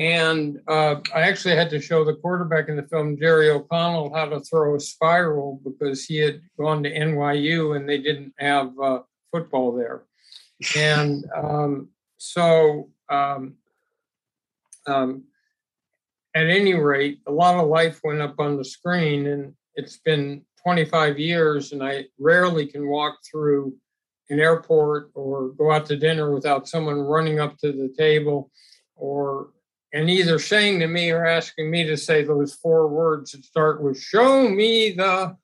[0.00, 4.24] And uh, I actually had to show the quarterback in the film, Jerry O'Connell, how
[4.24, 9.00] to throw a spiral because he had gone to NYU and they didn't have uh,
[9.30, 10.04] football there.
[10.74, 13.56] And um, so, um,
[14.86, 15.24] um,
[16.34, 20.46] at any rate, a lot of life went up on the screen, and it's been
[20.62, 23.76] 25 years, and I rarely can walk through
[24.30, 28.50] an airport or go out to dinner without someone running up to the table
[28.94, 29.50] or
[29.92, 33.82] and either saying to me or asking me to say those four words that start
[33.82, 35.36] with show me the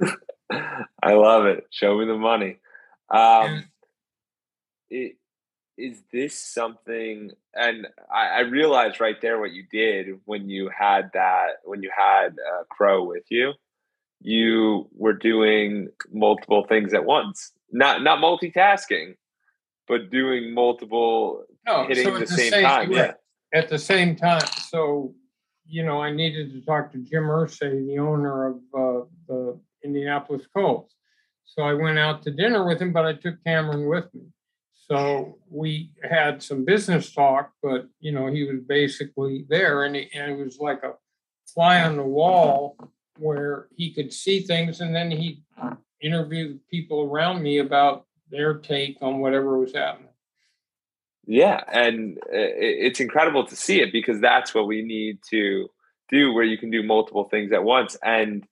[1.02, 1.66] i love it.
[1.70, 2.58] Show me the money.
[3.08, 3.64] Um,
[4.88, 5.16] it,
[5.76, 11.10] is this something and I, I, realized right there what you did when you had
[11.14, 13.52] that when you had uh, Crowe with you.
[14.22, 17.52] You were doing multiple things at once.
[17.72, 19.14] Not not multitasking
[19.90, 23.12] but doing multiple no, hitting so the, the, same, same time yeah
[23.52, 25.14] at the same time so
[25.66, 30.46] you know i needed to talk to jim irsay the owner of uh, the indianapolis
[30.54, 30.94] colts
[31.44, 34.22] so i went out to dinner with him but i took cameron with me
[34.90, 40.10] so we had some business talk, but you know, he was basically there and, he,
[40.12, 40.94] and it was like a
[41.46, 42.76] fly on the wall
[43.16, 45.44] where he could see things and then he
[46.00, 50.09] interviewed people around me about their take on whatever was happening.
[51.26, 55.68] Yeah, and it's incredible to see it because that's what we need to
[56.08, 58.44] do where you can do multiple things at once and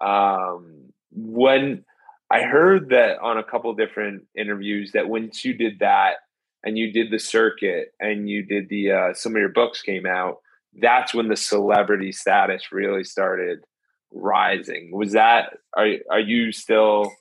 [0.00, 1.84] um, when
[2.30, 6.14] I heard that on a couple different interviews that once you did that
[6.62, 10.06] and you did the circuit and you did the uh, some of your books came
[10.06, 10.38] out,
[10.80, 13.64] that's when the celebrity status really started
[14.12, 14.90] rising.
[14.92, 17.12] Was that are are you still?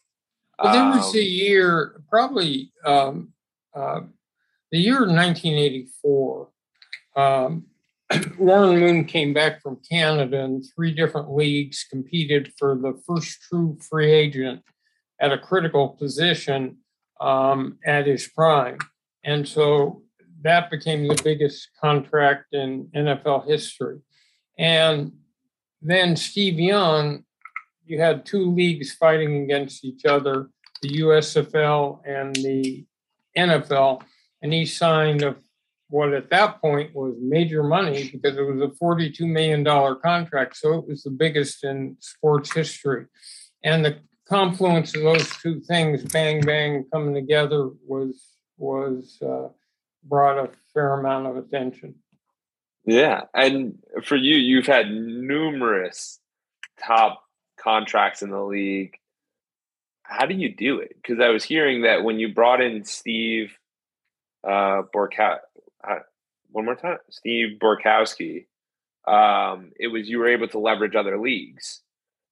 [0.61, 3.31] Well, there was a um, year, probably um,
[3.73, 4.01] uh,
[4.71, 6.49] the year 1984.
[7.15, 7.65] Um,
[8.39, 13.77] Warren Moon came back from Canada, and three different leagues competed for the first true
[13.87, 14.63] free agent
[15.21, 16.77] at a critical position
[17.19, 18.77] um, at his prime.
[19.23, 20.03] And so
[20.41, 23.99] that became the biggest contract in NFL history.
[24.57, 25.11] And
[25.81, 27.23] then Steve Young,
[27.85, 30.49] you had two leagues fighting against each other,
[30.81, 32.85] the USFL and the
[33.37, 34.01] NFL.
[34.41, 35.35] And he signed a,
[35.89, 39.65] what at that point was major money because it was a $42 million
[40.01, 40.57] contract.
[40.57, 43.05] So it was the biggest in sports history.
[43.63, 49.47] And the confluence of those two things, bang bang, coming together, was was uh,
[50.03, 51.95] brought a fair amount of attention.
[52.85, 56.19] Yeah, and for you, you've had numerous
[56.81, 57.23] top
[57.59, 58.95] contracts in the league.
[60.03, 60.95] How do you do it?
[60.95, 63.58] Because I was hearing that when you brought in Steve
[64.43, 65.37] uh, Borkow,
[65.87, 65.99] uh,
[66.51, 68.45] one more time, Steve Bartkowski,
[69.07, 71.81] um, it was you were able to leverage other leagues.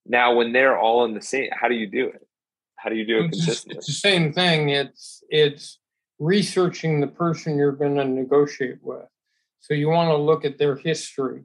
[0.05, 2.27] Now, when they're all in the same, how do you do it?
[2.75, 3.77] How do you do it it's consistently?
[3.77, 4.69] It's the same thing.
[4.69, 5.79] It's it's
[6.19, 9.05] researching the person you're going to negotiate with.
[9.59, 11.43] So you want to look at their history,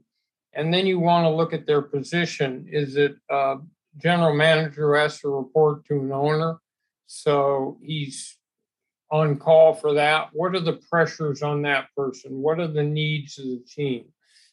[0.53, 2.67] and then you want to look at their position.
[2.71, 3.57] Is it a
[3.99, 6.59] general manager who has to report to an owner?
[7.07, 8.39] So he's
[9.13, 10.31] on call for that.
[10.33, 12.33] What are the pressures on that person?
[12.41, 14.07] What are the needs of the team?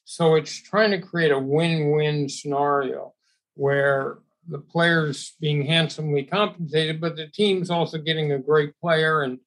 [0.03, 3.13] So it's trying to create a win-win scenario
[3.55, 9.39] where the players being handsomely compensated, but the team's also getting a great player and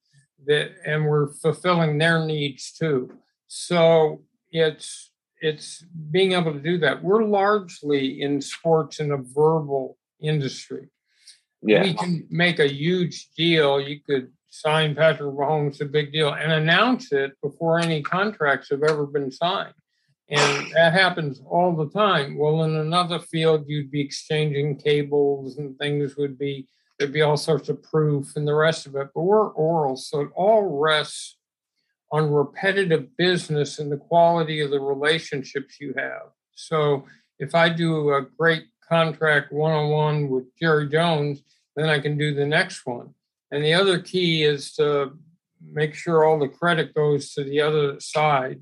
[0.46, 3.12] that and we're fulfilling their needs too.
[3.48, 5.10] So it's
[5.40, 7.02] it's being able to do that.
[7.02, 10.88] We're largely in sports in a verbal industry.
[11.60, 11.82] Yeah.
[11.82, 13.80] We can make a huge deal.
[13.80, 18.82] You could sign Patrick Mahomes, a big deal, and announce it before any contracts have
[18.82, 19.72] ever been signed.
[20.28, 22.36] And that happens all the time.
[22.36, 27.38] Well, in another field, you'd be exchanging cables and things would be, there'd be all
[27.38, 29.08] sorts of proof and the rest of it.
[29.14, 31.38] But we're oral, so it all rests
[32.10, 36.28] on repetitive business and the quality of the relationships you have.
[36.54, 37.06] So
[37.38, 41.42] if I do a great contract one on one with Jerry Jones,
[41.74, 43.14] then I can do the next one.
[43.52, 45.12] And the other key is to
[45.70, 48.60] make sure all the credit goes to the other side.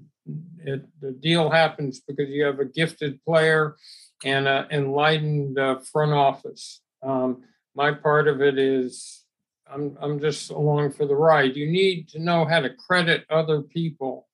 [0.65, 3.77] It, the deal happens because you have a gifted player
[4.25, 6.83] and an enlightened uh, front office.
[7.03, 9.25] Um, my part of it is
[9.73, 11.57] I'm, I'm just along for the ride.
[11.57, 14.27] You need to know how to credit other people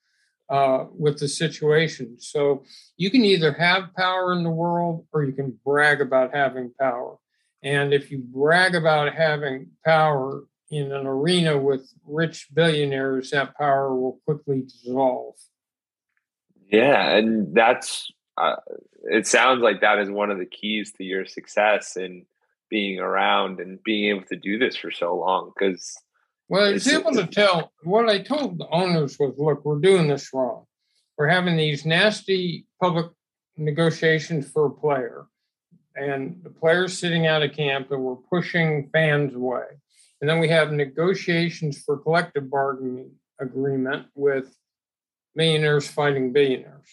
[0.49, 2.17] uh, with the situation.
[2.19, 2.65] So
[2.97, 7.19] you can either have power in the world or you can brag about having power.
[7.67, 13.93] And if you brag about having power in an arena with rich billionaires, that power
[13.93, 15.35] will quickly dissolve.
[16.71, 18.55] Yeah, and that's uh,
[19.03, 22.25] it sounds like that is one of the keys to your success in
[22.71, 25.97] being around and being able to do this for so long because
[26.49, 30.09] well it's, was able to tell what I told the owners was look we're doing
[30.09, 30.65] this wrong
[31.17, 33.07] we're having these nasty public
[33.57, 35.27] negotiations for a player
[35.97, 39.65] and the players sitting out of camp and we're pushing fans away
[40.21, 44.55] and then we have negotiations for collective bargaining agreement with
[45.35, 46.89] millionaires fighting billionaires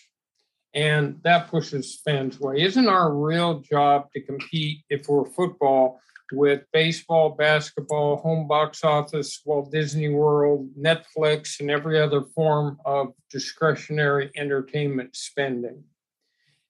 [0.73, 2.61] and that pushes fans away.
[2.61, 5.99] Isn't our real job to compete if we're football
[6.31, 13.13] with baseball, basketball, home box office, Walt Disney World, Netflix, and every other form of
[13.29, 15.83] discretionary entertainment spending?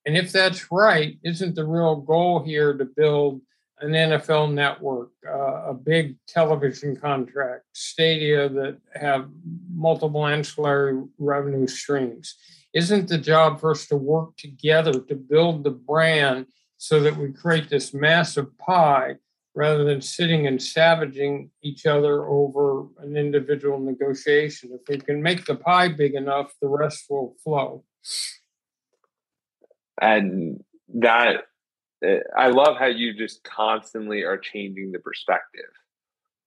[0.06, 3.42] And if that's right, isn't the real goal here to build
[3.80, 9.30] an NFL network, uh, a big television contract, stadia that have
[9.74, 12.36] multiple ancillary revenue streams?
[12.74, 16.48] isn't the job for us to work together to build the brand
[16.78, 19.16] so that we create this massive pie
[19.56, 24.72] rather than sitting and savaging each other over an individual negotiation.
[24.74, 27.84] If we can make the pie big enough, the rest will flow.
[30.04, 30.62] And
[30.96, 31.46] that,
[32.06, 35.70] uh, I love how you just constantly are changing the perspective,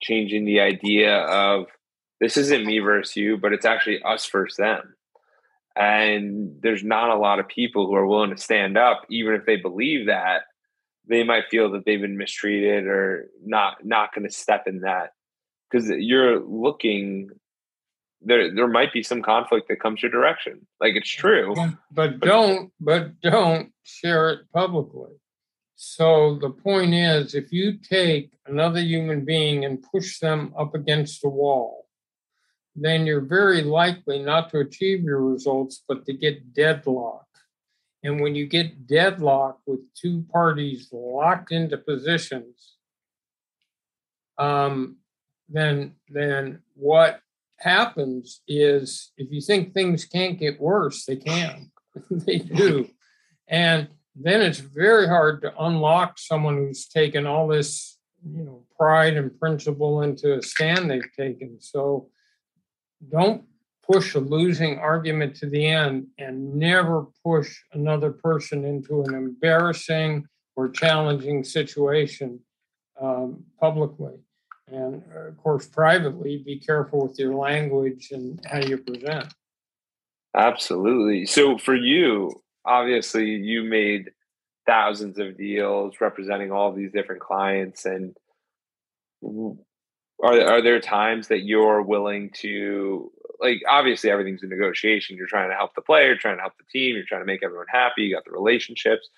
[0.02, 1.66] changing the idea of
[2.20, 4.94] this isn't me versus you, but it's actually us versus them.
[5.74, 9.46] And there's not a lot of people who are willing to stand up even if
[9.46, 10.42] they believe that
[11.08, 15.10] they might feel that they've been mistreated or not not going to step in that.
[15.70, 17.30] Because you're looking
[18.26, 20.66] there there might be some conflict that comes your direction.
[20.80, 21.54] Like it's true.
[21.54, 25.12] But, but don't but don't share it publicly.
[25.76, 31.24] So the point is if you take another human being and push them up against
[31.24, 31.86] a wall
[32.76, 37.24] then you're very likely not to achieve your results, but to get deadlocked.
[38.02, 42.74] And when you get deadlocked with two parties locked into positions,
[44.38, 44.98] um,
[45.48, 47.20] then then what
[47.58, 51.70] happens is if you think things can't get worse, they can.
[52.10, 52.88] they do.
[53.48, 59.16] And then it's very hard to unlock someone who's taken all this, you know, pride
[59.16, 61.58] and principle into a stand they've taken.
[61.60, 62.08] So
[63.10, 63.44] don't
[63.82, 70.26] push a losing argument to the end and never push another person into an embarrassing
[70.56, 72.40] or challenging situation
[73.00, 74.14] um, publicly.
[74.68, 79.32] And of course, privately, be careful with your language and how you present.
[80.34, 81.26] Absolutely.
[81.26, 82.32] So, for you,
[82.64, 84.10] obviously, you made
[84.66, 88.16] thousands of deals representing all these different clients and
[90.22, 93.10] are are there times that you're willing to
[93.40, 96.64] like obviously everything's a negotiation you're trying to help the player trying to help the
[96.70, 99.08] team you're trying to make everyone happy you got the relationships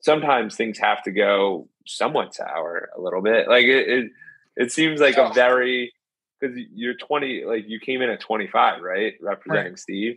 [0.00, 4.10] sometimes things have to go somewhat sour a little bit like it it,
[4.58, 5.32] it seems like a oh.
[5.32, 5.92] very
[6.38, 9.14] because you're 20 like you came in at 25 right?
[9.22, 9.78] Representing right.
[9.78, 10.16] steve.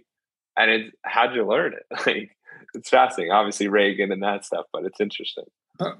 [0.57, 1.85] And it how'd you learn it?
[2.05, 2.31] Like
[2.73, 3.31] it's fascinating.
[3.31, 5.45] Obviously reagan and that stuff but it's interesting.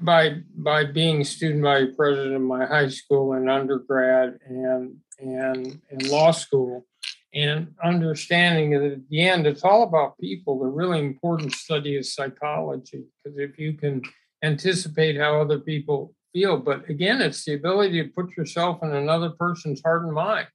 [0.02, 6.10] By by being student body president of my high school and undergrad and and and
[6.10, 6.86] law school
[7.34, 12.14] and understanding that at the end it's all about people the really important study is
[12.14, 13.06] psychology.
[13.24, 14.02] Because if you can
[14.44, 19.30] anticipate how other people feel but again it's the ability to put yourself in another
[19.32, 20.48] person's heart and mind.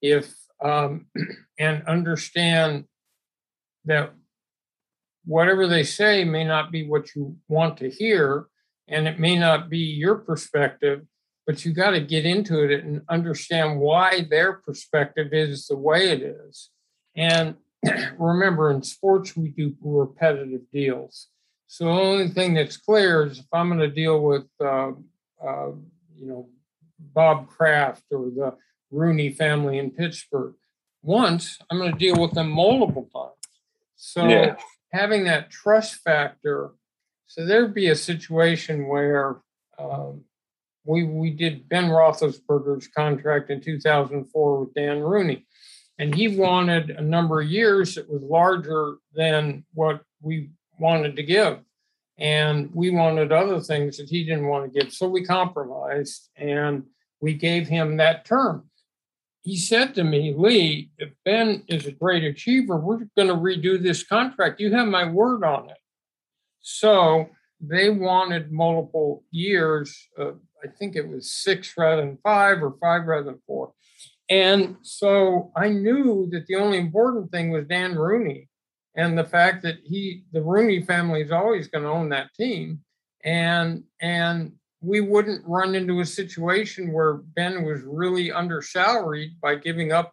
[0.00, 1.06] If um,
[1.58, 2.84] and understand
[3.84, 4.12] that
[5.24, 8.46] whatever they say may not be what you want to hear
[8.88, 11.02] and it may not be your perspective
[11.46, 16.10] but you got to get into it and understand why their perspective is the way
[16.10, 16.70] it is.
[17.16, 17.56] And
[18.18, 21.28] remember in sports we do repetitive deals.
[21.66, 24.92] So the only thing that's clear is if i'm going to deal with uh,
[25.46, 25.70] uh,
[26.16, 26.48] you know
[26.98, 28.54] bob kraft or the
[28.90, 30.54] rooney family in pittsburgh
[31.02, 33.60] once i'm going to deal with them multiple times
[33.96, 34.56] so yeah.
[34.92, 36.72] having that trust factor
[37.26, 39.40] so there'd be a situation where
[39.78, 40.24] um,
[40.84, 45.46] we we did Ben Roethlisberger's contract in 2004 with Dan Rooney,
[45.98, 51.22] and he wanted a number of years that was larger than what we wanted to
[51.22, 51.60] give.
[52.18, 54.92] And we wanted other things that he didn't want to give.
[54.92, 56.84] So we compromised and
[57.20, 58.68] we gave him that term.
[59.42, 63.82] He said to me, Leigh, if Ben is a great achiever, we're going to redo
[63.82, 64.60] this contract.
[64.60, 65.78] You have my word on it.
[66.60, 67.28] So
[67.60, 70.08] they wanted multiple years.
[70.18, 70.32] Uh,
[70.62, 73.72] I think it was six rather than five or five rather than four.
[74.30, 78.48] And so I knew that the only important thing was Dan Rooney
[78.94, 82.80] and the fact that he, the Rooney family is always going to own that team.
[83.24, 89.92] And, and we wouldn't run into a situation where Ben was really undersalaried by giving
[89.92, 90.12] up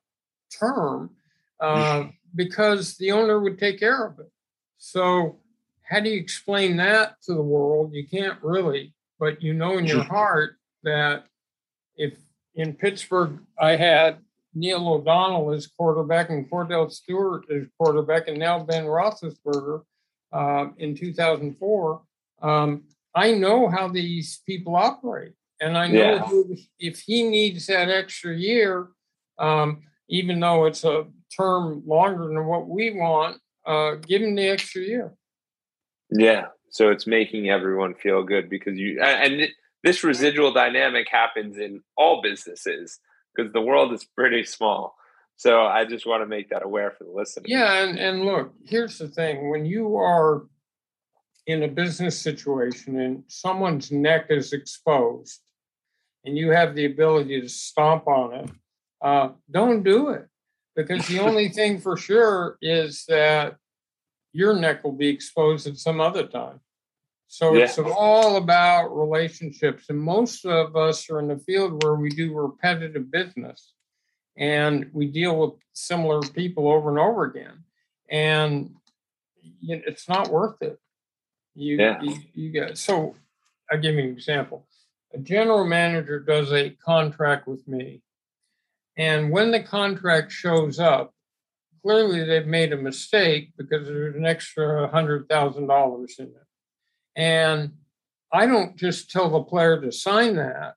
[0.58, 1.10] term
[1.60, 2.06] uh,
[2.36, 4.32] because the owner would take care of it.
[4.78, 5.40] So
[5.84, 7.94] how do you explain that to the world?
[7.94, 11.26] You can't really, but you know in your heart that
[11.96, 12.14] if
[12.56, 14.20] in Pittsburgh I had
[14.54, 19.84] Neil O'Donnell is quarterback and Kordell Stewart is quarterback, and now Ben Roethlisberger
[20.32, 22.02] uh, in 2004.
[22.42, 22.84] Um,
[23.16, 26.56] I know how these people operate, and I know yeah.
[26.80, 28.88] if he needs that extra year,
[29.38, 34.48] um, even though it's a term longer than what we want, uh, give him the
[34.48, 35.14] extra year.
[36.12, 36.48] Yeah.
[36.72, 39.50] So it's making everyone feel good because you and
[39.84, 43.00] this residual dynamic happens in all businesses
[43.40, 44.96] because the world is pretty small.
[45.36, 47.46] So I just want to make that aware for the listener.
[47.48, 50.44] Yeah, and, and look, here's the thing: when you are
[51.48, 55.40] in a business situation and someone's neck is exposed,
[56.26, 58.52] and you have the ability to stomp on it,
[59.02, 60.28] uh, don't do it
[60.76, 63.56] because the only thing for sure is that
[64.34, 66.60] your neck will be exposed at some other time.
[67.32, 67.66] So yeah.
[67.66, 69.86] it's all about relationships.
[69.90, 73.74] And most of us are in the field where we do repetitive business
[74.36, 77.64] and we deal with similar people over and over again.
[78.10, 78.72] And
[79.62, 80.80] it's not worth it.
[81.54, 82.02] You, yeah.
[82.02, 83.16] you, you get so
[83.72, 84.66] I'll give you an example.
[85.14, 88.02] A general manager does a contract with me.
[88.98, 91.14] And when the contract shows up,
[91.84, 96.34] clearly they've made a mistake because there's an extra $100,000 in it.
[97.16, 97.74] And
[98.32, 100.76] I don't just tell the player to sign that.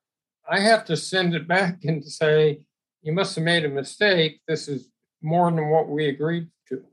[0.49, 2.65] I have to send it back and say,
[3.01, 4.41] you must have made a mistake.
[4.47, 4.89] This is
[5.21, 6.83] more than what we agreed to.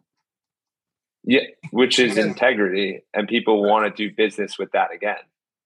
[1.24, 5.18] Yeah, which is integrity, and people want to do business with that again.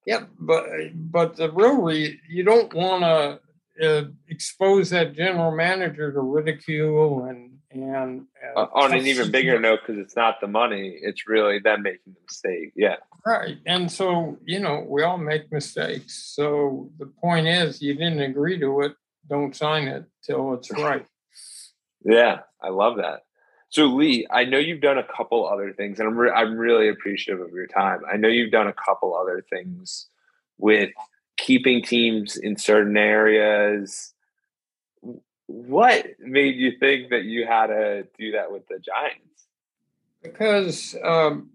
[0.06, 3.40] Yeah, but but the real re- you don't want to
[3.82, 9.80] uh, expose that general manager to ridicule and and uh, on an even bigger note
[9.84, 12.96] because it's not the money it's really them making the mistake yeah
[13.26, 18.20] right and so you know we all make mistakes so the point is you didn't
[18.20, 18.94] agree to it
[19.28, 21.06] don't sign it till it's right.
[22.06, 23.22] Yeah i love that.
[23.70, 26.88] So Leigh i know you've done a couple other things and i'm, re- I'm really
[26.88, 28.00] appreciative of your time.
[28.10, 30.08] I know you've done a couple other things
[30.58, 30.90] with
[31.36, 34.12] keeping teams in certain areas.
[35.46, 39.46] What made you think that you had to do that with the Giants?
[40.22, 41.50] Because, um,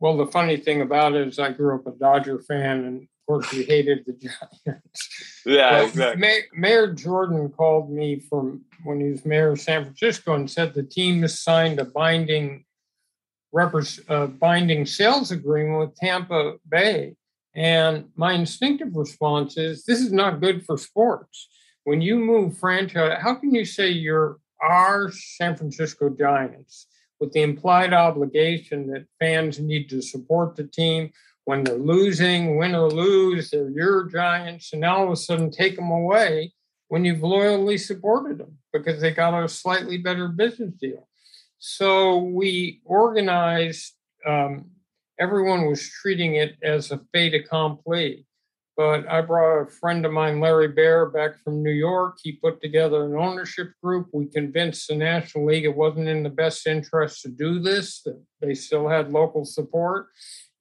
[0.00, 3.08] well, the funny thing about it is I grew up a Dodger fan, and of
[3.26, 4.12] course we hated the
[4.66, 5.08] Giants.
[5.44, 6.20] Yeah, exactly.
[6.20, 10.74] May- mayor Jordan called me from when he was mayor of San Francisco and said
[10.74, 12.64] the team has signed a binding
[14.08, 17.14] uh, binding sales agreement with Tampa Bay.
[17.54, 21.48] And my instinctive response is this is not good for sports
[21.88, 26.86] when you move franchise, how can you say you're our San Francisco Giants
[27.20, 31.10] with the implied obligation that fans need to support the team
[31.44, 35.50] when they're losing, win or lose, they're your Giants, and now all of a sudden
[35.50, 36.52] take them away
[36.88, 41.08] when you've loyally supported them because they got a slightly better business deal.
[41.58, 43.94] So we organized,
[44.26, 44.66] um,
[45.18, 48.26] everyone was treating it as a fait accompli
[48.78, 52.18] but I brought a friend of mine, Larry Baer, back from New York.
[52.22, 54.06] He put together an ownership group.
[54.12, 58.22] We convinced the National League it wasn't in the best interest to do this, that
[58.40, 60.06] they still had local support.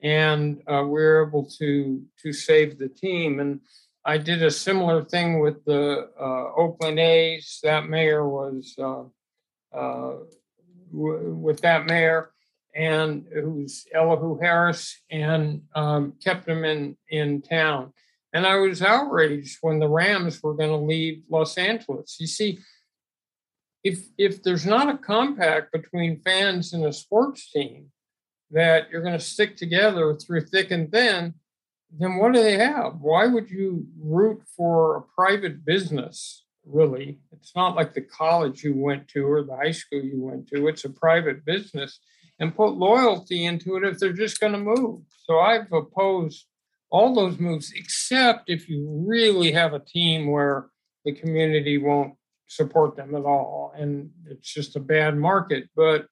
[0.01, 3.39] And uh, we were able to, to save the team.
[3.39, 3.61] And
[4.03, 7.59] I did a similar thing with the uh, Oakland A's.
[7.61, 9.03] That mayor was uh,
[9.77, 10.13] uh
[10.91, 12.31] w- with that mayor
[12.73, 17.93] and who's Elihu Harris and um, kept him in, in town.
[18.37, 22.17] And I was outraged when the Rams were going to leave Los Angeles.
[22.19, 22.59] You see,
[23.83, 27.91] if if there's not a compact between fans and a sports team
[28.51, 31.33] that you're going to stick together through thick and thin,
[31.89, 33.01] then what do they have?
[33.01, 37.19] Why would you root for a private business really.
[37.31, 40.67] It's not like the college you went to or the high school you went to.
[40.67, 41.99] It's a private business
[42.39, 45.01] and put loyalty into it if they're just going to move.
[45.25, 46.45] So I've opposed
[46.89, 50.67] all those moves, except if you really have a team where
[51.05, 52.13] the community won't
[52.47, 55.69] support them at all and it's just a bad market.
[55.75, 56.07] But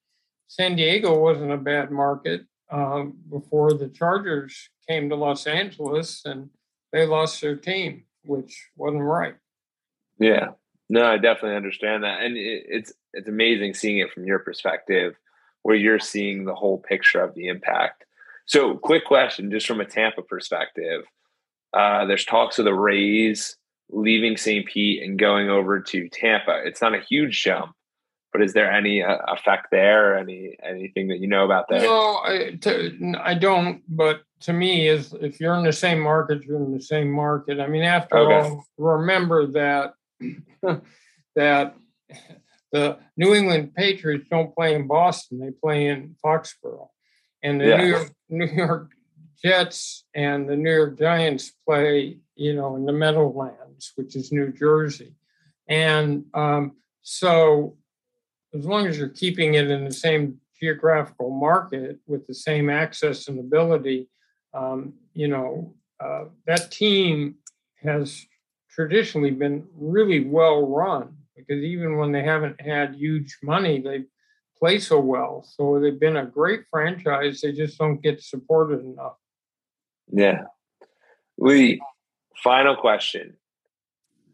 [0.48, 6.50] San Diego wasn't a bad market um, before the Chargers came to Los Angeles and
[6.92, 9.34] they lost their team, which wasn't right.
[10.18, 10.50] Yeah,
[10.88, 15.14] no, I definitely understand that, and it, it's it's amazing seeing it from your perspective,
[15.62, 18.05] where you're seeing the whole picture of the impact.
[18.46, 21.02] So, quick question, just from a Tampa perspective,
[21.72, 23.56] uh, there's talks of the Rays
[23.90, 24.66] leaving St.
[24.66, 26.62] Pete and going over to Tampa.
[26.64, 27.72] It's not a huge jump,
[28.32, 30.16] but is there any uh, effect there?
[30.16, 31.82] Any anything that you know about that?
[31.82, 33.82] No, I, to, I don't.
[33.88, 37.60] But to me, is if you're in the same market, you're in the same market.
[37.60, 38.48] I mean, after okay.
[38.48, 39.94] all, remember that
[41.34, 41.74] that
[42.72, 46.88] the New England Patriots don't play in Boston; they play in Foxborough,
[47.42, 47.76] and the yeah.
[47.76, 48.90] New York New York
[49.42, 54.52] Jets and the New York Giants play, you know, in the Meadowlands, which is New
[54.52, 55.14] Jersey,
[55.68, 57.76] and um, so
[58.54, 63.28] as long as you're keeping it in the same geographical market with the same access
[63.28, 64.08] and ability,
[64.54, 67.36] um, you know, uh, that team
[67.82, 68.26] has
[68.70, 74.04] traditionally been really well run because even when they haven't had huge money, they
[74.58, 75.44] play so well.
[75.46, 77.40] So they've been a great franchise.
[77.40, 79.16] They just don't get supported enough.
[80.12, 80.44] Yeah.
[81.38, 81.80] Leigh,
[82.42, 83.34] final question.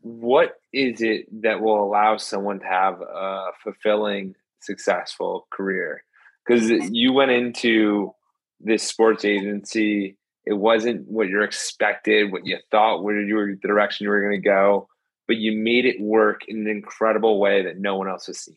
[0.03, 6.05] What is it that will allow someone to have a fulfilling, successful career?
[6.45, 8.12] Because you went into
[8.61, 13.68] this sports agency it wasn't what you're expected, what you thought, where you were the
[13.68, 14.89] direction you were going to go,
[15.29, 18.57] but you made it work in an incredible way that no one else has seen.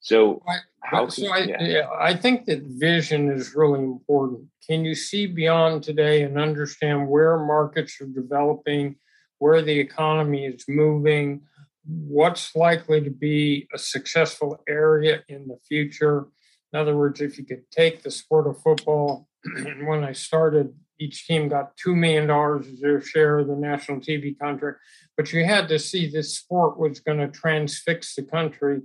[0.00, 1.62] So, I, how so I, yeah.
[1.62, 4.46] yeah, I think that vision is really important.
[4.66, 8.96] Can you see beyond today and understand where markets are developing,
[9.38, 11.42] where the economy is moving,
[11.84, 16.28] what's likely to be a successful area in the future?
[16.72, 20.74] In other words, if you could take the sport of football, and when I started
[21.00, 22.30] each team got $2 million
[22.60, 24.78] as their share of the national TV contract.
[25.16, 28.82] But you had to see this sport was going to transfix the country.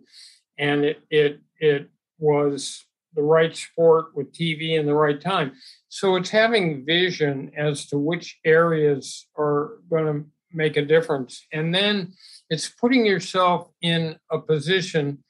[0.57, 1.89] And it, it, it
[2.19, 2.85] was
[3.15, 5.53] the right sport with TV in the right time.
[5.89, 11.45] So it's having vision as to which areas are going to make a difference.
[11.51, 12.13] And then
[12.49, 15.23] it's putting yourself in a position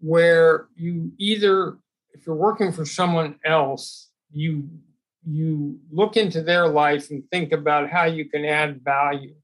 [0.00, 1.78] where you either,
[2.12, 4.68] if you're working for someone else, you
[5.24, 9.34] you look into their life and think about how you can add value.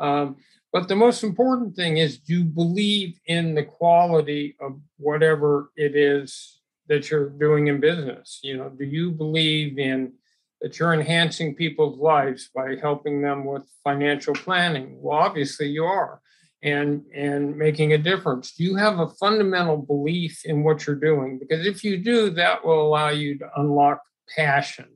[0.00, 0.36] Um,
[0.72, 5.96] but the most important thing is do you believe in the quality of whatever it
[5.96, 8.40] is that you're doing in business?
[8.42, 10.12] You know, do you believe in
[10.60, 15.00] that you're enhancing people's lives by helping them with financial planning?
[15.00, 16.20] Well, obviously you are.
[16.62, 18.52] And, and making a difference.
[18.52, 21.38] Do you have a fundamental belief in what you're doing?
[21.38, 24.02] Because if you do, that will allow you to unlock
[24.36, 24.86] passion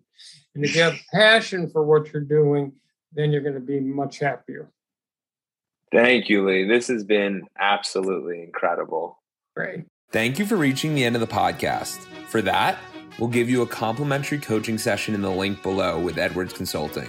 [0.55, 2.73] and if you have passion for what you're doing,
[3.13, 4.71] then you're going to be much happier.
[5.93, 6.67] Thank you, Leigh.
[6.67, 9.19] This has been absolutely incredible.
[9.57, 9.85] Great.
[10.11, 11.99] Thank you for reaching the end of the podcast.
[12.29, 12.79] For that,
[13.19, 17.09] we'll give you a complimentary coaching session in the link below with Edwards Consulting.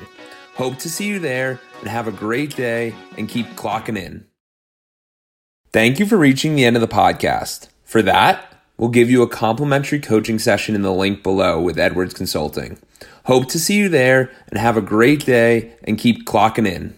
[0.56, 4.26] Hope to see you there and have a great day and keep clocking in.
[5.72, 7.68] Thank you for reaching the end of the podcast.
[7.84, 12.14] For that, we'll give you a complimentary coaching session in the link below with Edwards
[12.14, 12.80] Consulting.
[13.26, 16.97] Hope to see you there and have a great day and keep clocking in.